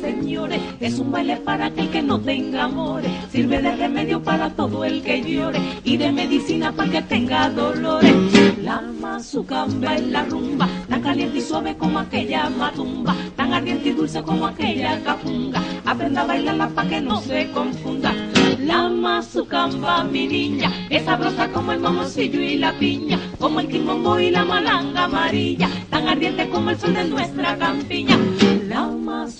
Señores, 0.00 0.60
es 0.80 0.98
un 0.98 1.12
baile 1.12 1.36
para 1.36 1.66
aquel 1.66 1.88
que 1.90 2.02
no 2.02 2.18
tenga 2.18 2.64
amores. 2.64 3.10
Sirve 3.30 3.62
de 3.62 3.76
remedio 3.76 4.22
para 4.22 4.50
todo 4.50 4.84
el 4.84 5.02
que 5.02 5.22
llore 5.22 5.60
y 5.84 5.96
de 5.96 6.10
medicina 6.10 6.72
para 6.72 6.86
el 6.86 6.92
que 6.92 7.02
tenga 7.02 7.48
dolores. 7.50 8.12
La 8.62 8.80
mazucamba 8.80 9.94
es 9.94 10.06
la 10.08 10.24
rumba, 10.24 10.68
tan 10.88 11.02
caliente 11.02 11.38
y 11.38 11.40
suave 11.40 11.76
como 11.76 12.00
aquella 12.00 12.50
matumba, 12.50 13.14
tan 13.36 13.52
ardiente 13.52 13.90
y 13.90 13.92
dulce 13.92 14.22
como 14.22 14.46
aquella 14.46 15.00
capunga. 15.04 15.62
Aprenda 15.84 16.22
a 16.22 16.26
bailarla 16.26 16.68
para 16.68 16.88
que 16.88 17.00
no 17.00 17.20
se 17.20 17.50
confunda. 17.50 18.12
La 18.58 18.88
mazucamba, 18.88 20.04
mi 20.04 20.26
niña, 20.26 20.70
es 20.90 21.04
sabrosa 21.04 21.48
como 21.48 21.72
el 21.72 21.80
mamoncillo 21.80 22.40
y 22.40 22.56
la 22.56 22.72
piña, 22.72 23.18
como 23.38 23.60
el 23.60 23.68
quimbombo 23.68 24.18
y 24.18 24.30
la 24.30 24.44
malanga 24.44 25.04
amarilla, 25.04 25.68
tan 25.88 26.08
ardiente 26.08 26.48
como 26.48 26.70
el 26.70 26.78
sol 26.78 26.94
de 26.94 27.04
nuestra 27.04 27.56
campiña. 27.56 28.09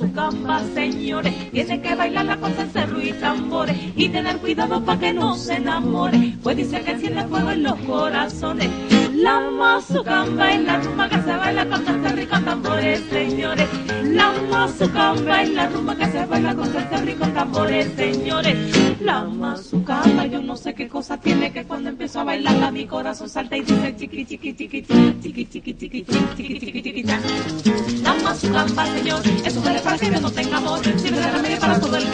La 0.00 0.06
mazucamba, 0.06 0.62
señores, 0.72 1.50
tiene 1.50 1.82
que 1.82 1.94
bailarla 1.94 2.38
con 2.38 2.54
cencerro 2.54 3.02
y 3.02 3.12
tambores. 3.12 3.76
Y 3.94 4.08
tener 4.08 4.38
cuidado 4.38 4.82
para 4.82 4.98
que 4.98 5.12
no 5.12 5.34
se 5.34 5.56
enamore, 5.56 6.36
pues 6.42 6.56
dice 6.56 6.80
que 6.80 6.92
enciende 6.92 7.24
fuego 7.24 7.50
en 7.50 7.62
los 7.64 7.78
corazones. 7.80 8.89
La 9.20 9.38
mazucamba 9.38 10.56
la 10.56 10.78
rumba 10.78 11.08
que 11.08 11.16
se 11.16 11.36
baila 11.36 11.66
con 11.68 12.18
y 12.18 12.26
con 12.26 12.44
tambores, 12.44 13.00
señores. 13.10 13.68
La 14.04 14.32
mazucamba 14.50 15.44
la 15.44 15.68
rumba 15.68 15.94
que 15.94 16.06
se 16.06 16.24
baila 16.24 16.54
con 16.54 17.08
y 17.08 17.12
con 17.12 17.34
tambores, 17.34 17.92
señores. 17.96 18.56
La 19.00 19.24
mazucamba, 19.24 20.24
yo 20.24 20.40
no 20.40 20.56
sé 20.56 20.74
qué 20.74 20.88
cosa 20.88 21.18
tiene 21.18 21.52
que 21.52 21.64
cuando 21.64 21.90
empiezo 21.90 22.20
a 22.20 22.24
bailarla 22.24 22.70
mi 22.70 22.86
corazón 22.86 23.28
salta 23.28 23.58
y 23.58 23.60
dice 23.60 23.94
chiqui 23.98 24.24
chiqui 24.24 24.54
chiqui 24.54 24.82
chiqui 24.82 25.20
chiqui 25.20 25.74
chiqui 25.74 26.04
chiqui 26.34 26.82
chiqui 26.82 28.02
La 28.02 28.14
mazucamba, 28.14 28.86
señor, 28.86 29.20
es 29.44 29.54
un 29.54 29.62
para 29.62 29.98
que 29.98 30.10
no 30.10 30.30
tenga 30.30 30.56
amor, 30.56 30.80
de 30.80 31.30
remedio 31.30 31.58
para 31.60 31.69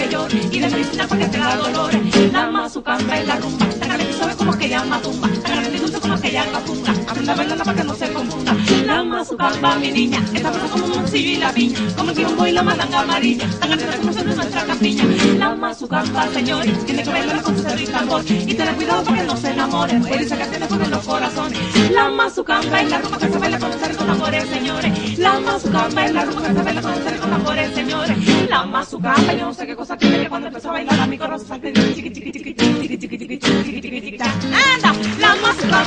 y 0.09 0.61
de 0.61 0.71
medicina 0.71 1.05
porque 1.09 1.27
te 1.27 1.37
da 1.37 1.57
dolor. 1.57 1.91
La 2.33 2.49
mazucamba 2.49 3.21
y 3.21 3.27
la 3.27 3.37
rumba, 3.37 3.67
la 3.89 3.99
que 3.99 4.13
sabe 4.13 4.37
como 4.37 4.57
que 4.57 4.69
llama 4.69 5.03
tumba, 5.03 5.29
la 5.29 5.57
grande 5.57 5.79
dulce 5.81 5.99
como 5.99 6.21
que 6.21 6.31
llama 6.31 6.61
funda. 6.61 6.93
Aprenda 7.09 7.33
a 7.33 7.37
bailarla 7.37 7.65
para 7.65 7.77
que 7.77 7.85
no 7.85 7.95
se 7.97 8.13
confunda. 8.13 8.46
La 8.87 9.03
mazucamba, 9.03 9.75
mi 9.81 9.91
niña, 9.91 10.25
está 10.33 10.49
cosa 10.53 10.69
como 10.69 10.87
un 10.87 11.05
y 11.13 11.37
la 11.39 11.51
viña, 11.51 11.77
como 11.97 12.11
el 12.11 12.17
quilombo 12.17 12.47
y 12.47 12.53
la 12.53 12.63
malanga 12.63 13.01
amarilla, 13.01 13.51
tan 13.59 13.73
ardiente 13.73 13.97
como 13.99 14.13
de 14.13 14.25
nuestra 14.25 14.65
campiña. 14.65 15.05
La 15.39 15.55
mazucamba, 15.57 16.29
señor, 16.29 16.65
tiene 16.87 17.03
que 17.03 17.11
bailarla 17.11 17.43
con 17.43 17.57
su 17.57 17.83
y 17.83 17.87
tambor 17.87 18.23
y 18.29 18.55
tener 18.55 18.75
cuidado 18.77 19.03
para 19.03 19.17
que 19.19 19.27
no 19.27 19.37
se 19.37 19.51
enamore, 19.51 20.01
pues 20.07 20.29
tiene 20.29 20.67
fuego 20.69 20.85
en 20.85 20.91
los 20.93 21.05
corazones. 21.05 21.59
La 21.91 22.11
mazucamba 22.11 22.81
es 22.81 22.91
la 22.91 22.99
rumba 22.99 23.19
que 23.19 23.29
se 23.29 23.39
baila 23.39 23.59
con 23.59 23.71
con 23.97 24.11
amores, 24.11 24.49
señores. 24.51 25.19
La 25.19 25.41
mazucamba 25.41 26.07
es 26.07 26.13
la 26.15 26.25
rumba 26.25 26.43
que 26.43 26.55
se 26.55 26.63
baila 26.63 26.83
con 26.83 26.93
con 26.93 27.33
amores, 27.33 27.75
señores. 27.75 28.49
La 28.49 28.65
mazucamba, 28.67 29.35
yo 29.35 29.47
no 29.47 29.55
sé 29.55 29.67
qué 29.67 29.75
cosa 29.75 29.97
tiene 29.97 30.21
que 30.21 30.29
cuando 30.29 30.47
empezó 30.47 30.69
a 30.69 30.73
bailar 30.73 31.01
a 31.01 31.07
mi 31.09 31.19
corazón 31.19 31.49
salta 31.49 31.69
y 31.69 31.73
dice 31.73 31.95
chiqui 31.95 32.13
chiqui 32.13 32.33
chiqui 32.33 32.55
se 32.55 32.65
señores. 32.65 33.01
Se 33.01 33.09
señores. 33.09 33.41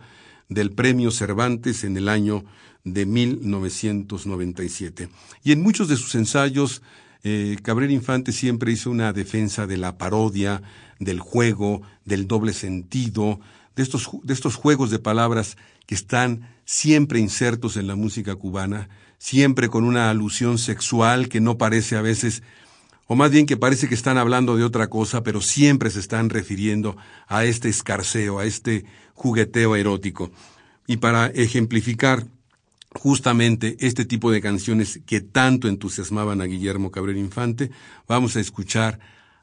del 0.50 0.72
Premio 0.72 1.12
Cervantes 1.12 1.84
en 1.84 1.96
el 1.98 2.10
año 2.10 2.44
de 2.84 3.06
1997. 3.06 5.10
Y 5.44 5.52
en 5.52 5.62
muchos 5.62 5.88
de 5.88 5.98
sus 5.98 6.16
ensayos, 6.16 6.82
eh, 7.24 7.58
Cabrera 7.62 7.94
Infante 7.94 8.32
siempre 8.32 8.72
hizo 8.72 8.90
una 8.90 9.14
defensa 9.14 9.68
de 9.68 9.78
la 9.78 10.00
parodia, 10.00 10.64
del 10.98 11.20
juego, 11.20 11.84
del 12.04 12.28
doble 12.28 12.54
sentido, 12.54 13.40
de 13.76 13.84
estos, 13.84 14.10
de 14.24 14.34
estos 14.34 14.56
juegos 14.56 14.90
de 14.90 14.98
palabras 14.98 15.58
que 15.86 15.94
están 15.94 16.50
siempre 16.66 17.20
insertos 17.20 17.78
en 17.78 17.86
la 17.86 17.96
música 17.96 18.36
cubana, 18.36 18.90
siempre 19.20 19.70
con 19.70 19.84
una 19.84 20.10
alusión 20.10 20.58
sexual 20.58 21.30
que 21.30 21.40
no 21.40 21.60
parece 21.60 21.98
a 21.98 22.02
veces 22.02 22.42
o 23.08 23.16
más 23.16 23.32
bien 23.32 23.46
que 23.46 23.58
parece 23.58 23.88
que 23.88 23.96
están 23.96 24.18
hablando 24.18 24.56
de 24.56 24.64
otra 24.64 24.88
cosa, 24.88 25.24
pero 25.24 25.42
siempre 25.42 25.90
se 25.90 26.00
están 26.00 26.30
refiriendo 26.30 26.96
a 27.28 27.44
este 27.46 27.70
escarceo, 27.70 28.40
a 28.40 28.46
este 28.46 28.86
jugueteo 29.14 29.76
erótico. 29.76 30.32
Y 30.88 30.98
para 30.98 31.28
ejemplificar 31.28 32.26
justamente 32.94 33.78
este 33.80 34.06
tipo 34.06 34.32
de 34.32 34.42
canciones 34.42 35.02
que 35.06 35.22
tanto 35.22 35.68
entusiasmaban 35.68 36.42
a 36.42 36.46
Guillermo 36.46 36.92
Cabrera 36.92 37.20
Infante, 37.20 37.72
vamos 38.08 38.36
a 38.36 38.40
escuchar 38.40 39.00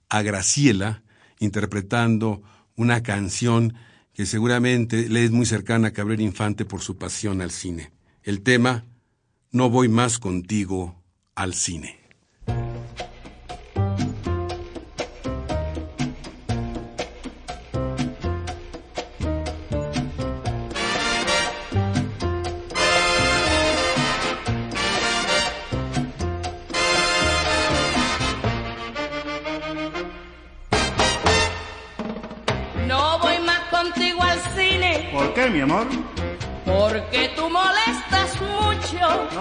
a 0.08 0.22
Graciela 0.22 1.02
interpretando 1.38 2.42
una 2.76 3.02
canción 3.02 3.74
que 4.14 4.26
seguramente 4.26 5.08
le 5.08 5.24
es 5.24 5.30
muy 5.30 5.46
cercana 5.46 5.88
a 5.88 5.92
Cabrera 5.92 6.22
Infante 6.22 6.64
por 6.64 6.80
su 6.80 6.96
pasión 6.96 7.40
al 7.40 7.50
cine. 7.50 7.92
El 8.22 8.42
tema 8.42 8.84
No 9.50 9.70
voy 9.70 9.88
más 9.88 10.18
contigo 10.18 11.02
al 11.34 11.54
cine. 11.54 11.99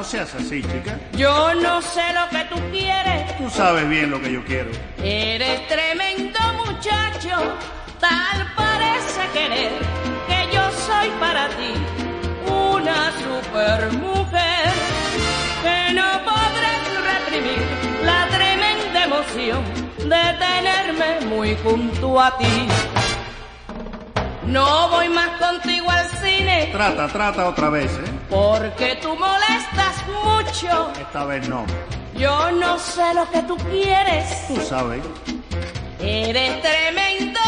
Seas 0.09 0.33
así, 0.33 0.63
chica. 0.63 0.99
Yo 1.13 1.53
no 1.53 1.81
sé 1.83 2.01
lo 2.13 2.27
que 2.29 2.43
tú 2.45 2.59
quieres. 2.71 3.37
Tú 3.37 3.47
sabes 3.49 3.87
bien 3.87 4.09
lo 4.09 4.19
que 4.19 4.31
yo 4.33 4.43
quiero. 4.43 4.71
Eres 5.03 5.67
tremendo 5.67 6.39
muchacho. 6.65 7.37
Tal 7.99 8.53
parece 8.55 9.21
querer 9.33 9.71
que 10.27 10.55
yo 10.55 10.71
soy 10.71 11.09
para 11.19 11.47
ti 11.49 11.73
una 12.47 13.11
super 13.19 13.91
mujer. 13.99 14.71
Que 15.63 15.93
no 15.93 16.09
podrás 16.23 16.83
reprimir 17.13 17.63
la 18.03 18.27
tremenda 18.29 19.03
emoción 19.03 19.63
de 19.97 20.23
tenerme 20.39 21.27
muy 21.27 21.55
junto 21.63 22.19
a 22.19 22.35
ti. 22.37 22.67
No 24.45 24.89
voy 24.89 25.07
más 25.09 25.29
contigo 25.39 25.91
al 25.91 26.07
cine 26.07 26.69
Trata, 26.71 27.07
trata 27.07 27.49
otra 27.49 27.69
vez, 27.69 27.91
¿eh? 27.91 28.19
porque 28.29 28.97
tú 29.01 29.15
molestas 29.15 29.88
mucho. 30.23 30.91
Esta 30.99 31.25
vez 31.25 31.47
no. 31.47 31.65
Yo 32.15 32.51
no 32.51 32.77
sé 32.77 33.13
lo 33.13 33.29
que 33.29 33.41
tú 33.43 33.55
quieres. 33.71 34.47
Tú 34.47 34.59
sabes. 34.61 35.01
Eres 35.99 36.61
tremendo 36.61 37.39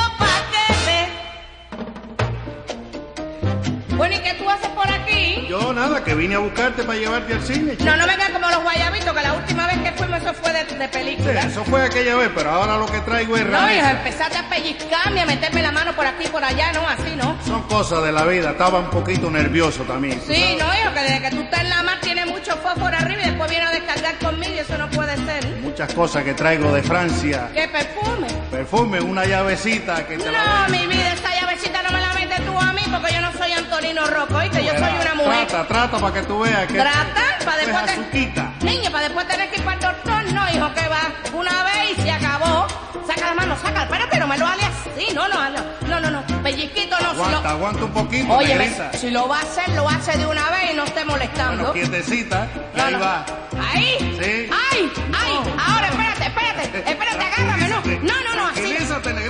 Bueno, 4.02 4.16
¿y 4.16 4.20
qué 4.20 4.34
tú 4.34 4.50
haces 4.50 4.70
por 4.70 4.90
aquí? 4.92 5.46
Yo 5.48 5.72
nada, 5.74 6.04
que 6.04 6.16
vine 6.16 6.34
a 6.34 6.40
buscarte 6.40 6.82
para 6.84 6.98
llevarte 6.98 7.36
al 7.36 7.44
cine, 7.44 7.78
chica. 7.78 7.84
No, 7.86 7.98
no 7.98 8.08
vengas 8.08 8.32
como 8.32 8.50
los 8.50 8.64
guayabitos, 8.64 9.14
que 9.14 9.22
la 9.22 9.34
última 9.34 9.68
vez 9.68 9.78
que 9.78 9.92
fuimos 9.92 10.20
eso 10.24 10.34
fue 10.34 10.52
de, 10.54 10.64
de 10.64 10.86
Sí, 10.86 10.90
película. 10.92 11.42
eso 11.42 11.64
fue 11.66 11.84
aquella 11.86 12.16
vez, 12.16 12.32
pero 12.34 12.50
ahora 12.50 12.78
lo 12.78 12.88
que 12.88 13.00
traigo 13.02 13.38
es 13.38 13.46
No, 13.46 13.72
hijo, 13.72 13.86
empezaste 13.86 14.38
a 14.40 14.50
pellizcarme, 14.50 15.22
a 15.22 15.26
meterme 15.28 15.62
la 15.62 15.72
mano 15.72 15.94
por 15.96 16.08
aquí 16.08 16.24
y 16.26 16.30
por 16.30 16.44
allá, 16.44 16.72
no, 16.74 16.82
así 16.88 17.16
no. 17.16 17.38
Son 17.46 17.62
cosas 17.68 18.04
de 18.04 18.12
la 18.12 18.26
vida. 18.26 18.50
Estaba 18.50 18.80
un 18.80 18.90
poquito 18.90 19.30
nervioso 19.30 19.84
también. 19.84 20.20
¿tú 20.22 20.34
Sí, 20.34 20.58
no, 20.58 20.66
hijo, 20.74 20.94
que 20.96 21.02
desde 21.02 21.22
que 21.22 21.30
tú 21.36 21.42
estás 21.44 21.62
en 21.62 21.70
la 21.70 21.84
mar 21.84 22.00
tiene 22.02 22.26
mucho 22.26 22.56
fósforo 22.58 22.98
arriba 22.98 23.22
y 23.22 23.26
después 23.28 23.52
viene 23.52 23.66
a 23.68 23.70
descargar 23.72 24.18
conmigo 24.18 24.54
y 24.56 24.58
eso 24.58 24.80
no 24.80 24.90
puede 24.90 25.16
ser. 25.28 25.46
Muchas 25.62 25.94
cosas 25.94 26.24
que 26.24 26.34
traigo 26.34 26.72
de 26.74 26.82
Francia. 26.82 27.50
¿Qué 27.54 27.68
perfume? 27.68 28.26
Perfume, 28.50 29.00
una 29.00 29.26
llavecita 29.26 30.08
que 30.08 30.18
te 30.18 30.32
la 30.32 30.68
No, 30.68 30.70
mi 30.76 30.88
vida, 30.88 31.14
esa 31.14 31.30
llavecita 31.40 31.84
no 31.84 31.92
me 31.92 32.02
la 32.02 32.11
tú 32.38 32.60
a 32.60 32.74
mí 32.74 32.82
porque 32.92 33.14
yo 33.14 33.22
no 33.22 33.32
soy 33.34 33.52
Antonino 33.52 34.06
Rocco, 34.08 34.36
¿oíste? 34.38 34.64
Yo 34.64 34.72
soy 34.72 34.94
una 35.02 35.16
mujer. 35.16 35.48
Trata, 35.48 35.68
trata 35.68 35.98
para 36.00 36.14
que 36.14 36.22
tú 36.24 36.40
veas 36.40 36.68
que. 36.68 36.74
Trata, 36.80 37.24
para 37.46 37.58
que 37.58 37.72
es 37.72 37.86
después 37.86 38.12
te... 38.12 38.66
Niño, 38.66 38.92
para 38.92 39.04
después 39.06 39.28
tener 39.28 39.50
que 39.50 39.58
ir 39.58 39.64
para 39.64 39.76
el 39.76 39.82
doctor, 39.82 40.34
no, 40.34 40.50
hijo, 40.50 40.74
que 40.74 40.88
va. 40.88 41.02
Una 41.34 41.64
vez 41.64 41.98
y 41.98 42.02
se 42.02 42.12
acabó. 42.12 42.68
Saca 43.08 43.28
la 43.28 43.34
mano, 43.34 43.58
saca, 43.62 43.84
espérate, 43.84 44.20
no 44.20 44.28
me 44.28 44.38
lo 44.38 44.46
hables 44.48 44.66
así, 44.68 45.14
no, 45.14 45.28
no, 45.28 45.50
no, 45.50 45.60
no, 45.88 46.00
no, 46.00 46.12
no, 46.12 46.44
pellizquito 46.44 46.96
no, 47.02 47.10
si 47.10 47.16
Aguanta, 47.16 47.42
lo... 47.42 47.50
aguanta 47.50 47.86
un 47.86 47.92
poquito, 47.92 48.34
Oye, 48.34 48.72
si 48.94 49.10
lo 49.10 49.28
va 49.28 49.40
a 49.40 49.42
hacer, 49.42 49.70
lo 49.70 49.90
hace 49.90 50.18
de 50.18 50.26
una 50.28 50.50
vez 50.52 50.72
y 50.72 50.76
no 50.76 50.84
esté 50.84 51.04
molestando. 51.04 51.72
Bueno, 51.72 51.74
quietecita, 51.74 52.48
que 52.74 52.78
No, 52.78 52.84
ahí 52.86 52.94
no. 52.94 53.00
va. 53.00 53.26
Ahí. 53.74 53.98
Sí. 54.22 54.50
Ay, 54.72 54.92
ay. 55.14 55.54
Ahora, 55.68 55.88
espérate, 55.88 56.26
espérate. 56.26 56.92
Espérate, 56.92 57.26
agárrame, 57.26 57.68
no. 57.68 57.82
No, 57.82 58.22
no, 58.22 58.36
no, 58.36 58.48
así. 58.48 58.78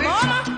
¿Cómo? 0.04 0.51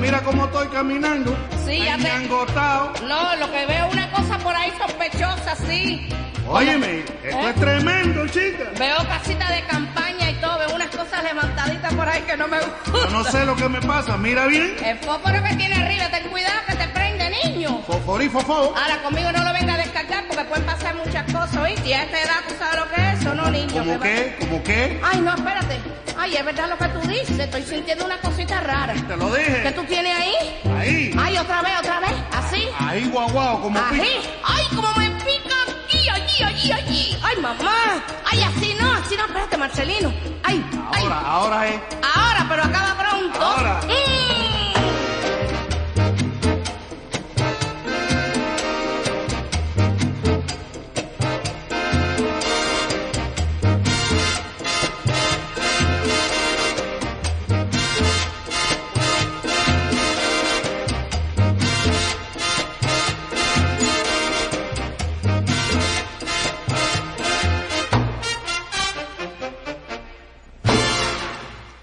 Mira 0.00 0.20
cómo 0.22 0.44
estoy 0.46 0.66
caminando. 0.68 1.34
Sí, 1.66 1.78
ya 1.84 1.96
te- 1.96 2.10
angotado. 2.10 2.92
No, 3.06 3.36
lo 3.36 3.50
que 3.52 3.66
veo 3.66 3.88
una 3.90 4.10
cosa 4.10 4.38
por 4.38 4.54
ahí 4.54 4.72
sospechosa, 4.78 5.54
sí. 5.66 6.08
Óyeme, 6.48 6.98
esto 7.22 7.38
¿Eh? 7.38 7.50
es 7.50 7.54
tremendo, 7.54 8.26
chica. 8.28 8.64
Veo 8.78 8.96
casita 9.06 9.48
de 9.52 9.62
campaña 9.66 10.30
y 10.30 10.34
todo, 10.34 10.58
veo 10.58 10.74
unas 10.74 10.88
cosas 10.88 11.22
levantaditas 11.22 11.94
por 11.94 12.08
ahí 12.08 12.20
que 12.22 12.36
no 12.36 12.48
me 12.48 12.58
gustan. 12.58 12.92
Yo 12.94 13.10
no 13.10 13.24
sé 13.24 13.44
lo 13.46 13.54
que 13.54 13.68
me 13.68 13.80
pasa, 13.80 14.16
mira 14.16 14.46
bien. 14.46 14.74
El 14.84 14.98
fósforo 14.98 15.40
que 15.44 15.54
tiene 15.54 15.74
arriba, 15.76 16.08
ten 16.10 16.28
cuidado 16.30 16.58
que 16.66 16.74
te 16.74 16.81
niño. 17.44 17.80
Foforí, 17.86 18.28
fofó. 18.28 18.74
Ahora 18.76 19.02
conmigo 19.02 19.32
no 19.32 19.42
lo 19.44 19.52
venga 19.52 19.74
a 19.74 19.78
descargar 19.78 20.24
porque 20.28 20.44
pueden 20.44 20.64
pasar 20.66 20.94
muchas 20.96 21.24
cosas, 21.32 21.56
¿oíste? 21.56 21.88
Y 21.88 21.92
a 21.92 22.04
esta 22.04 22.20
edad 22.20 22.40
tú 22.48 22.54
sabes 22.58 22.78
lo 22.80 22.88
que 22.90 23.00
es 23.12 23.20
eso, 23.20 23.34
¿no, 23.34 23.50
niño? 23.50 23.72
¿Cómo 23.72 24.00
qué? 24.00 24.36
¿Cómo 24.40 24.62
qué? 24.62 25.00
Ay, 25.02 25.20
no, 25.20 25.34
espérate. 25.34 25.80
Ay, 26.18 26.36
es 26.36 26.44
verdad 26.44 26.68
lo 26.68 26.78
que 26.78 26.88
tú 26.88 27.00
dices. 27.08 27.38
Estoy 27.38 27.62
sintiendo 27.62 28.04
una 28.04 28.18
cosita 28.20 28.60
rara. 28.60 28.94
Te 28.94 29.16
lo 29.16 29.32
¿Qué 29.32 29.38
dije. 29.40 29.72
tú 29.72 29.82
tienes 29.84 30.14
ahí? 30.16 30.60
Ahí. 30.78 31.14
Ay, 31.18 31.38
otra 31.38 31.62
vez, 31.62 31.72
otra 31.80 32.00
vez. 32.00 32.12
¿Así? 32.32 32.68
Ahí, 32.78 33.08
guau, 33.08 33.28
guau, 33.30 33.60
como 33.62 33.78
Ahí. 33.78 34.00
pica. 34.00 34.30
Ay, 34.44 34.64
como 34.76 34.92
me 34.94 35.10
pica 35.24 35.54
aquí, 35.86 36.08
allí, 36.08 36.42
allí, 36.44 36.72
allí. 36.72 37.18
Ay, 37.22 37.36
mamá. 37.40 38.02
Ay, 38.30 38.42
así 38.42 38.76
no, 38.80 38.92
así 38.92 39.16
no. 39.16 39.24
Espérate, 39.24 39.56
Marcelino. 39.56 40.12
Ay, 40.44 40.64
ay. 40.92 41.02
Ahora, 41.02 41.20
ahora 41.24 41.68
es. 41.68 41.80
Ahora, 42.14 42.46
pero 42.48 42.62
acaba 42.64 42.94
pronto. 42.98 43.40
Ahora. 43.42 43.80
Mm. 43.86 44.21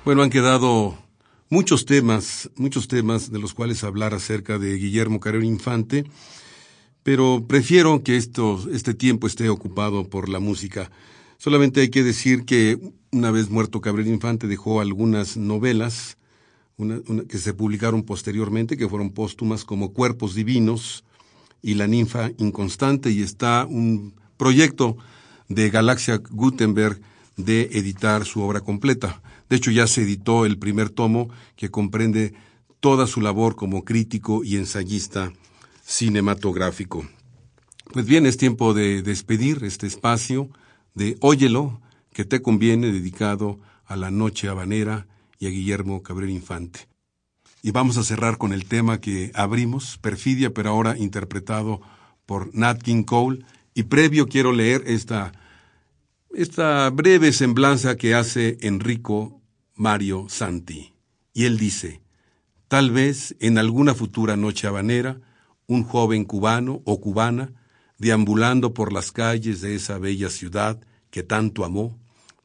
Bueno, 0.09 0.23
han 0.23 0.31
quedado 0.31 0.97
muchos 1.51 1.85
temas, 1.85 2.49
muchos 2.55 2.87
temas 2.87 3.31
de 3.31 3.37
los 3.37 3.53
cuales 3.53 3.83
hablar 3.83 4.15
acerca 4.15 4.57
de 4.57 4.75
Guillermo 4.75 5.19
Carrero 5.19 5.45
Infante, 5.45 6.03
pero 7.03 7.45
prefiero 7.47 8.01
que 8.01 8.17
esto, 8.17 8.59
este 8.73 8.95
tiempo 8.95 9.27
esté 9.27 9.49
ocupado 9.49 10.09
por 10.09 10.27
la 10.27 10.39
música. 10.39 10.89
Solamente 11.37 11.81
hay 11.81 11.89
que 11.89 12.01
decir 12.01 12.45
que 12.45 12.79
una 13.11 13.29
vez 13.29 13.51
muerto 13.51 13.81
Cabrera 13.81 14.09
Infante 14.09 14.47
dejó 14.47 14.81
algunas 14.81 15.37
novelas 15.37 16.17
que 17.27 17.37
se 17.37 17.53
publicaron 17.53 18.01
posteriormente, 18.01 18.77
que 18.77 18.89
fueron 18.89 19.11
póstumas 19.11 19.63
como 19.63 19.93
Cuerpos 19.93 20.33
Divinos 20.33 21.03
y 21.61 21.75
La 21.75 21.85
Ninfa 21.85 22.31
Inconstante, 22.39 23.11
y 23.11 23.21
está 23.21 23.67
un 23.69 24.15
proyecto 24.37 24.97
de 25.49 25.69
Galaxia 25.69 26.17
Gutenberg 26.17 26.99
de 27.37 27.69
editar 27.73 28.25
su 28.25 28.41
obra 28.41 28.61
completa. 28.61 29.21
De 29.49 29.55
hecho, 29.55 29.71
ya 29.71 29.87
se 29.87 30.03
editó 30.03 30.45
el 30.45 30.57
primer 30.59 30.89
tomo 30.89 31.29
que 31.55 31.69
comprende 31.69 32.33
toda 32.79 33.07
su 33.07 33.21
labor 33.21 33.55
como 33.55 33.83
crítico 33.83 34.43
y 34.43 34.55
ensayista 34.55 35.33
cinematográfico. 35.83 37.05
Pues 37.91 38.05
bien, 38.05 38.25
es 38.25 38.37
tiempo 38.37 38.73
de 38.73 39.01
despedir 39.01 39.63
este 39.63 39.87
espacio 39.87 40.49
de 40.93 41.17
Óyelo, 41.21 41.81
que 42.13 42.25
te 42.25 42.41
conviene, 42.41 42.91
dedicado 42.91 43.59
a 43.85 43.95
la 43.95 44.11
noche 44.11 44.47
habanera 44.47 45.07
y 45.39 45.47
a 45.47 45.49
Guillermo 45.49 46.03
Cabrera 46.03 46.31
Infante. 46.31 46.87
Y 47.61 47.71
vamos 47.71 47.97
a 47.97 48.03
cerrar 48.03 48.37
con 48.37 48.53
el 48.53 48.65
tema 48.65 49.01
que 49.01 49.31
abrimos, 49.33 49.97
Perfidia, 49.97 50.53
pero 50.53 50.69
ahora 50.69 50.97
interpretado 50.97 51.81
por 52.25 52.53
Nat 52.55 52.81
King 52.81 53.03
Cole. 53.03 53.43
Y 53.73 53.83
previo 53.83 54.27
quiero 54.27 54.53
leer 54.53 54.83
esta, 54.85 55.31
esta 56.31 56.89
breve 56.91 57.33
semblanza 57.33 57.97
que 57.97 58.13
hace 58.13 58.57
Enrico 58.61 59.38
Mario 59.79 60.25
Santi. 60.27 60.91
Y 61.33 61.45
él 61.45 61.57
dice, 61.57 62.01
tal 62.67 62.91
vez 62.91 63.37
en 63.39 63.57
alguna 63.57 63.95
futura 63.95 64.35
noche 64.35 64.67
habanera, 64.67 65.21
un 65.67 65.85
joven 65.85 66.25
cubano 66.25 66.81
o 66.83 66.99
cubana, 66.99 67.53
deambulando 67.97 68.73
por 68.73 68.91
las 68.91 69.13
calles 69.13 69.61
de 69.61 69.75
esa 69.75 69.97
bella 69.97 70.29
ciudad 70.29 70.81
que 71.09 71.23
tanto 71.23 71.63
amó, 71.63 71.97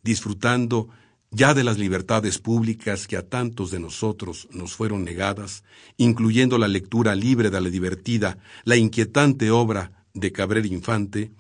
disfrutando 0.05 0.91
ya 1.33 1.55
de 1.55 1.65
las 1.65 1.77
libertades 1.77 2.39
públicas 2.39 3.09
que 3.09 3.17
a 3.17 3.29
tantos 3.29 3.73
de 3.73 3.81
nosotros 3.81 4.47
nos 4.53 4.75
fueron 4.75 5.03
negadas, 5.03 5.65
incluyendo 5.97 6.57
la 6.57 6.69
lectura 6.69 7.17
libre 7.17 7.51
de 7.51 7.61
la 7.61 7.69
divertida, 7.69 8.39
la 8.63 8.77
inquietante 8.77 9.51
obra 9.51 10.05
de 10.13 10.31
Cabrera 10.31 10.69
Infante, 10.69 11.33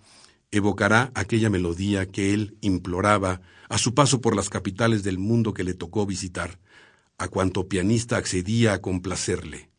evocará 0.57 1.11
aquella 1.15 1.51
melodía 1.51 2.07
que 2.07 2.33
él 2.33 2.57
imploraba 2.61 3.41
a 3.69 3.77
su 3.77 3.93
paso 3.93 4.21
por 4.21 4.37
las 4.37 4.49
capitales 4.49 5.03
del 5.03 5.19
mundo 5.19 5.53
que 5.53 5.65
le 5.65 5.75
tocó 5.75 6.07
visitar, 6.07 6.61
a 7.19 7.27
cuanto 7.27 7.69
pianista 7.69 8.17
accedía 8.17 8.73
a 8.73 8.81
complacerle. 8.81 9.71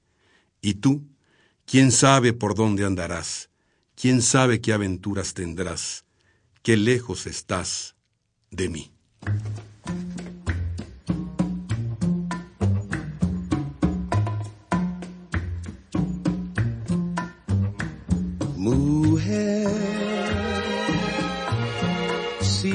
Y 0.61 0.75
tú, 0.75 1.07
quién 1.65 1.91
sabe 1.91 2.33
por 2.33 2.55
dónde 2.55 2.83
andarás, 2.83 3.49
quién 3.95 4.21
sabe 4.21 4.59
qué 4.59 4.73
aventuras 4.73 5.33
tendrás, 5.33 6.03
qué 6.61 6.75
lejos 6.75 7.25
estás 7.25 7.95
de 8.51 8.67
mí. 8.67 8.91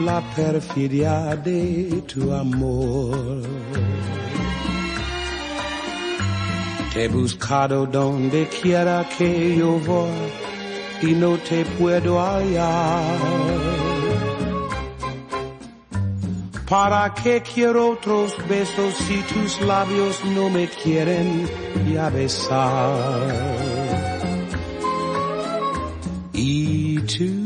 la 0.00 0.20
perfidia 0.34 1.36
de 1.36 2.02
tu 2.06 2.32
amor. 2.32 3.42
Te 6.92 7.04
he 7.04 7.08
buscado 7.08 7.86
donde 7.86 8.48
quiera 8.48 9.06
que 9.16 9.56
yo 9.56 9.78
voy 9.80 10.10
y 11.02 11.12
no 11.12 11.36
te 11.38 11.64
puedo 11.78 12.20
hallar. 12.20 13.66
¿Para 16.68 17.14
qué 17.14 17.42
quiero 17.42 17.92
otros 17.92 18.34
besos 18.48 18.94
si 18.94 19.18
tus 19.32 19.60
labios 19.60 20.24
no 20.24 20.50
me 20.50 20.66
quieren 20.68 21.48
ya 21.92 22.10
besar? 22.10 23.76
Y 26.32 26.98
tú, 27.00 27.45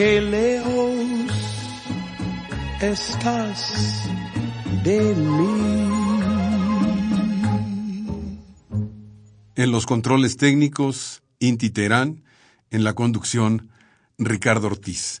Qué 0.00 0.18
lejos 0.22 0.94
estás 2.80 4.08
de 4.82 5.14
mí. 5.14 5.90
En 9.56 9.70
los 9.70 9.84
controles 9.84 10.38
técnicos, 10.38 11.22
Inti 11.38 11.68
Terán, 11.68 12.22
en 12.70 12.82
la 12.82 12.94
conducción, 12.94 13.68
Ricardo 14.16 14.68
Ortiz. 14.68 15.20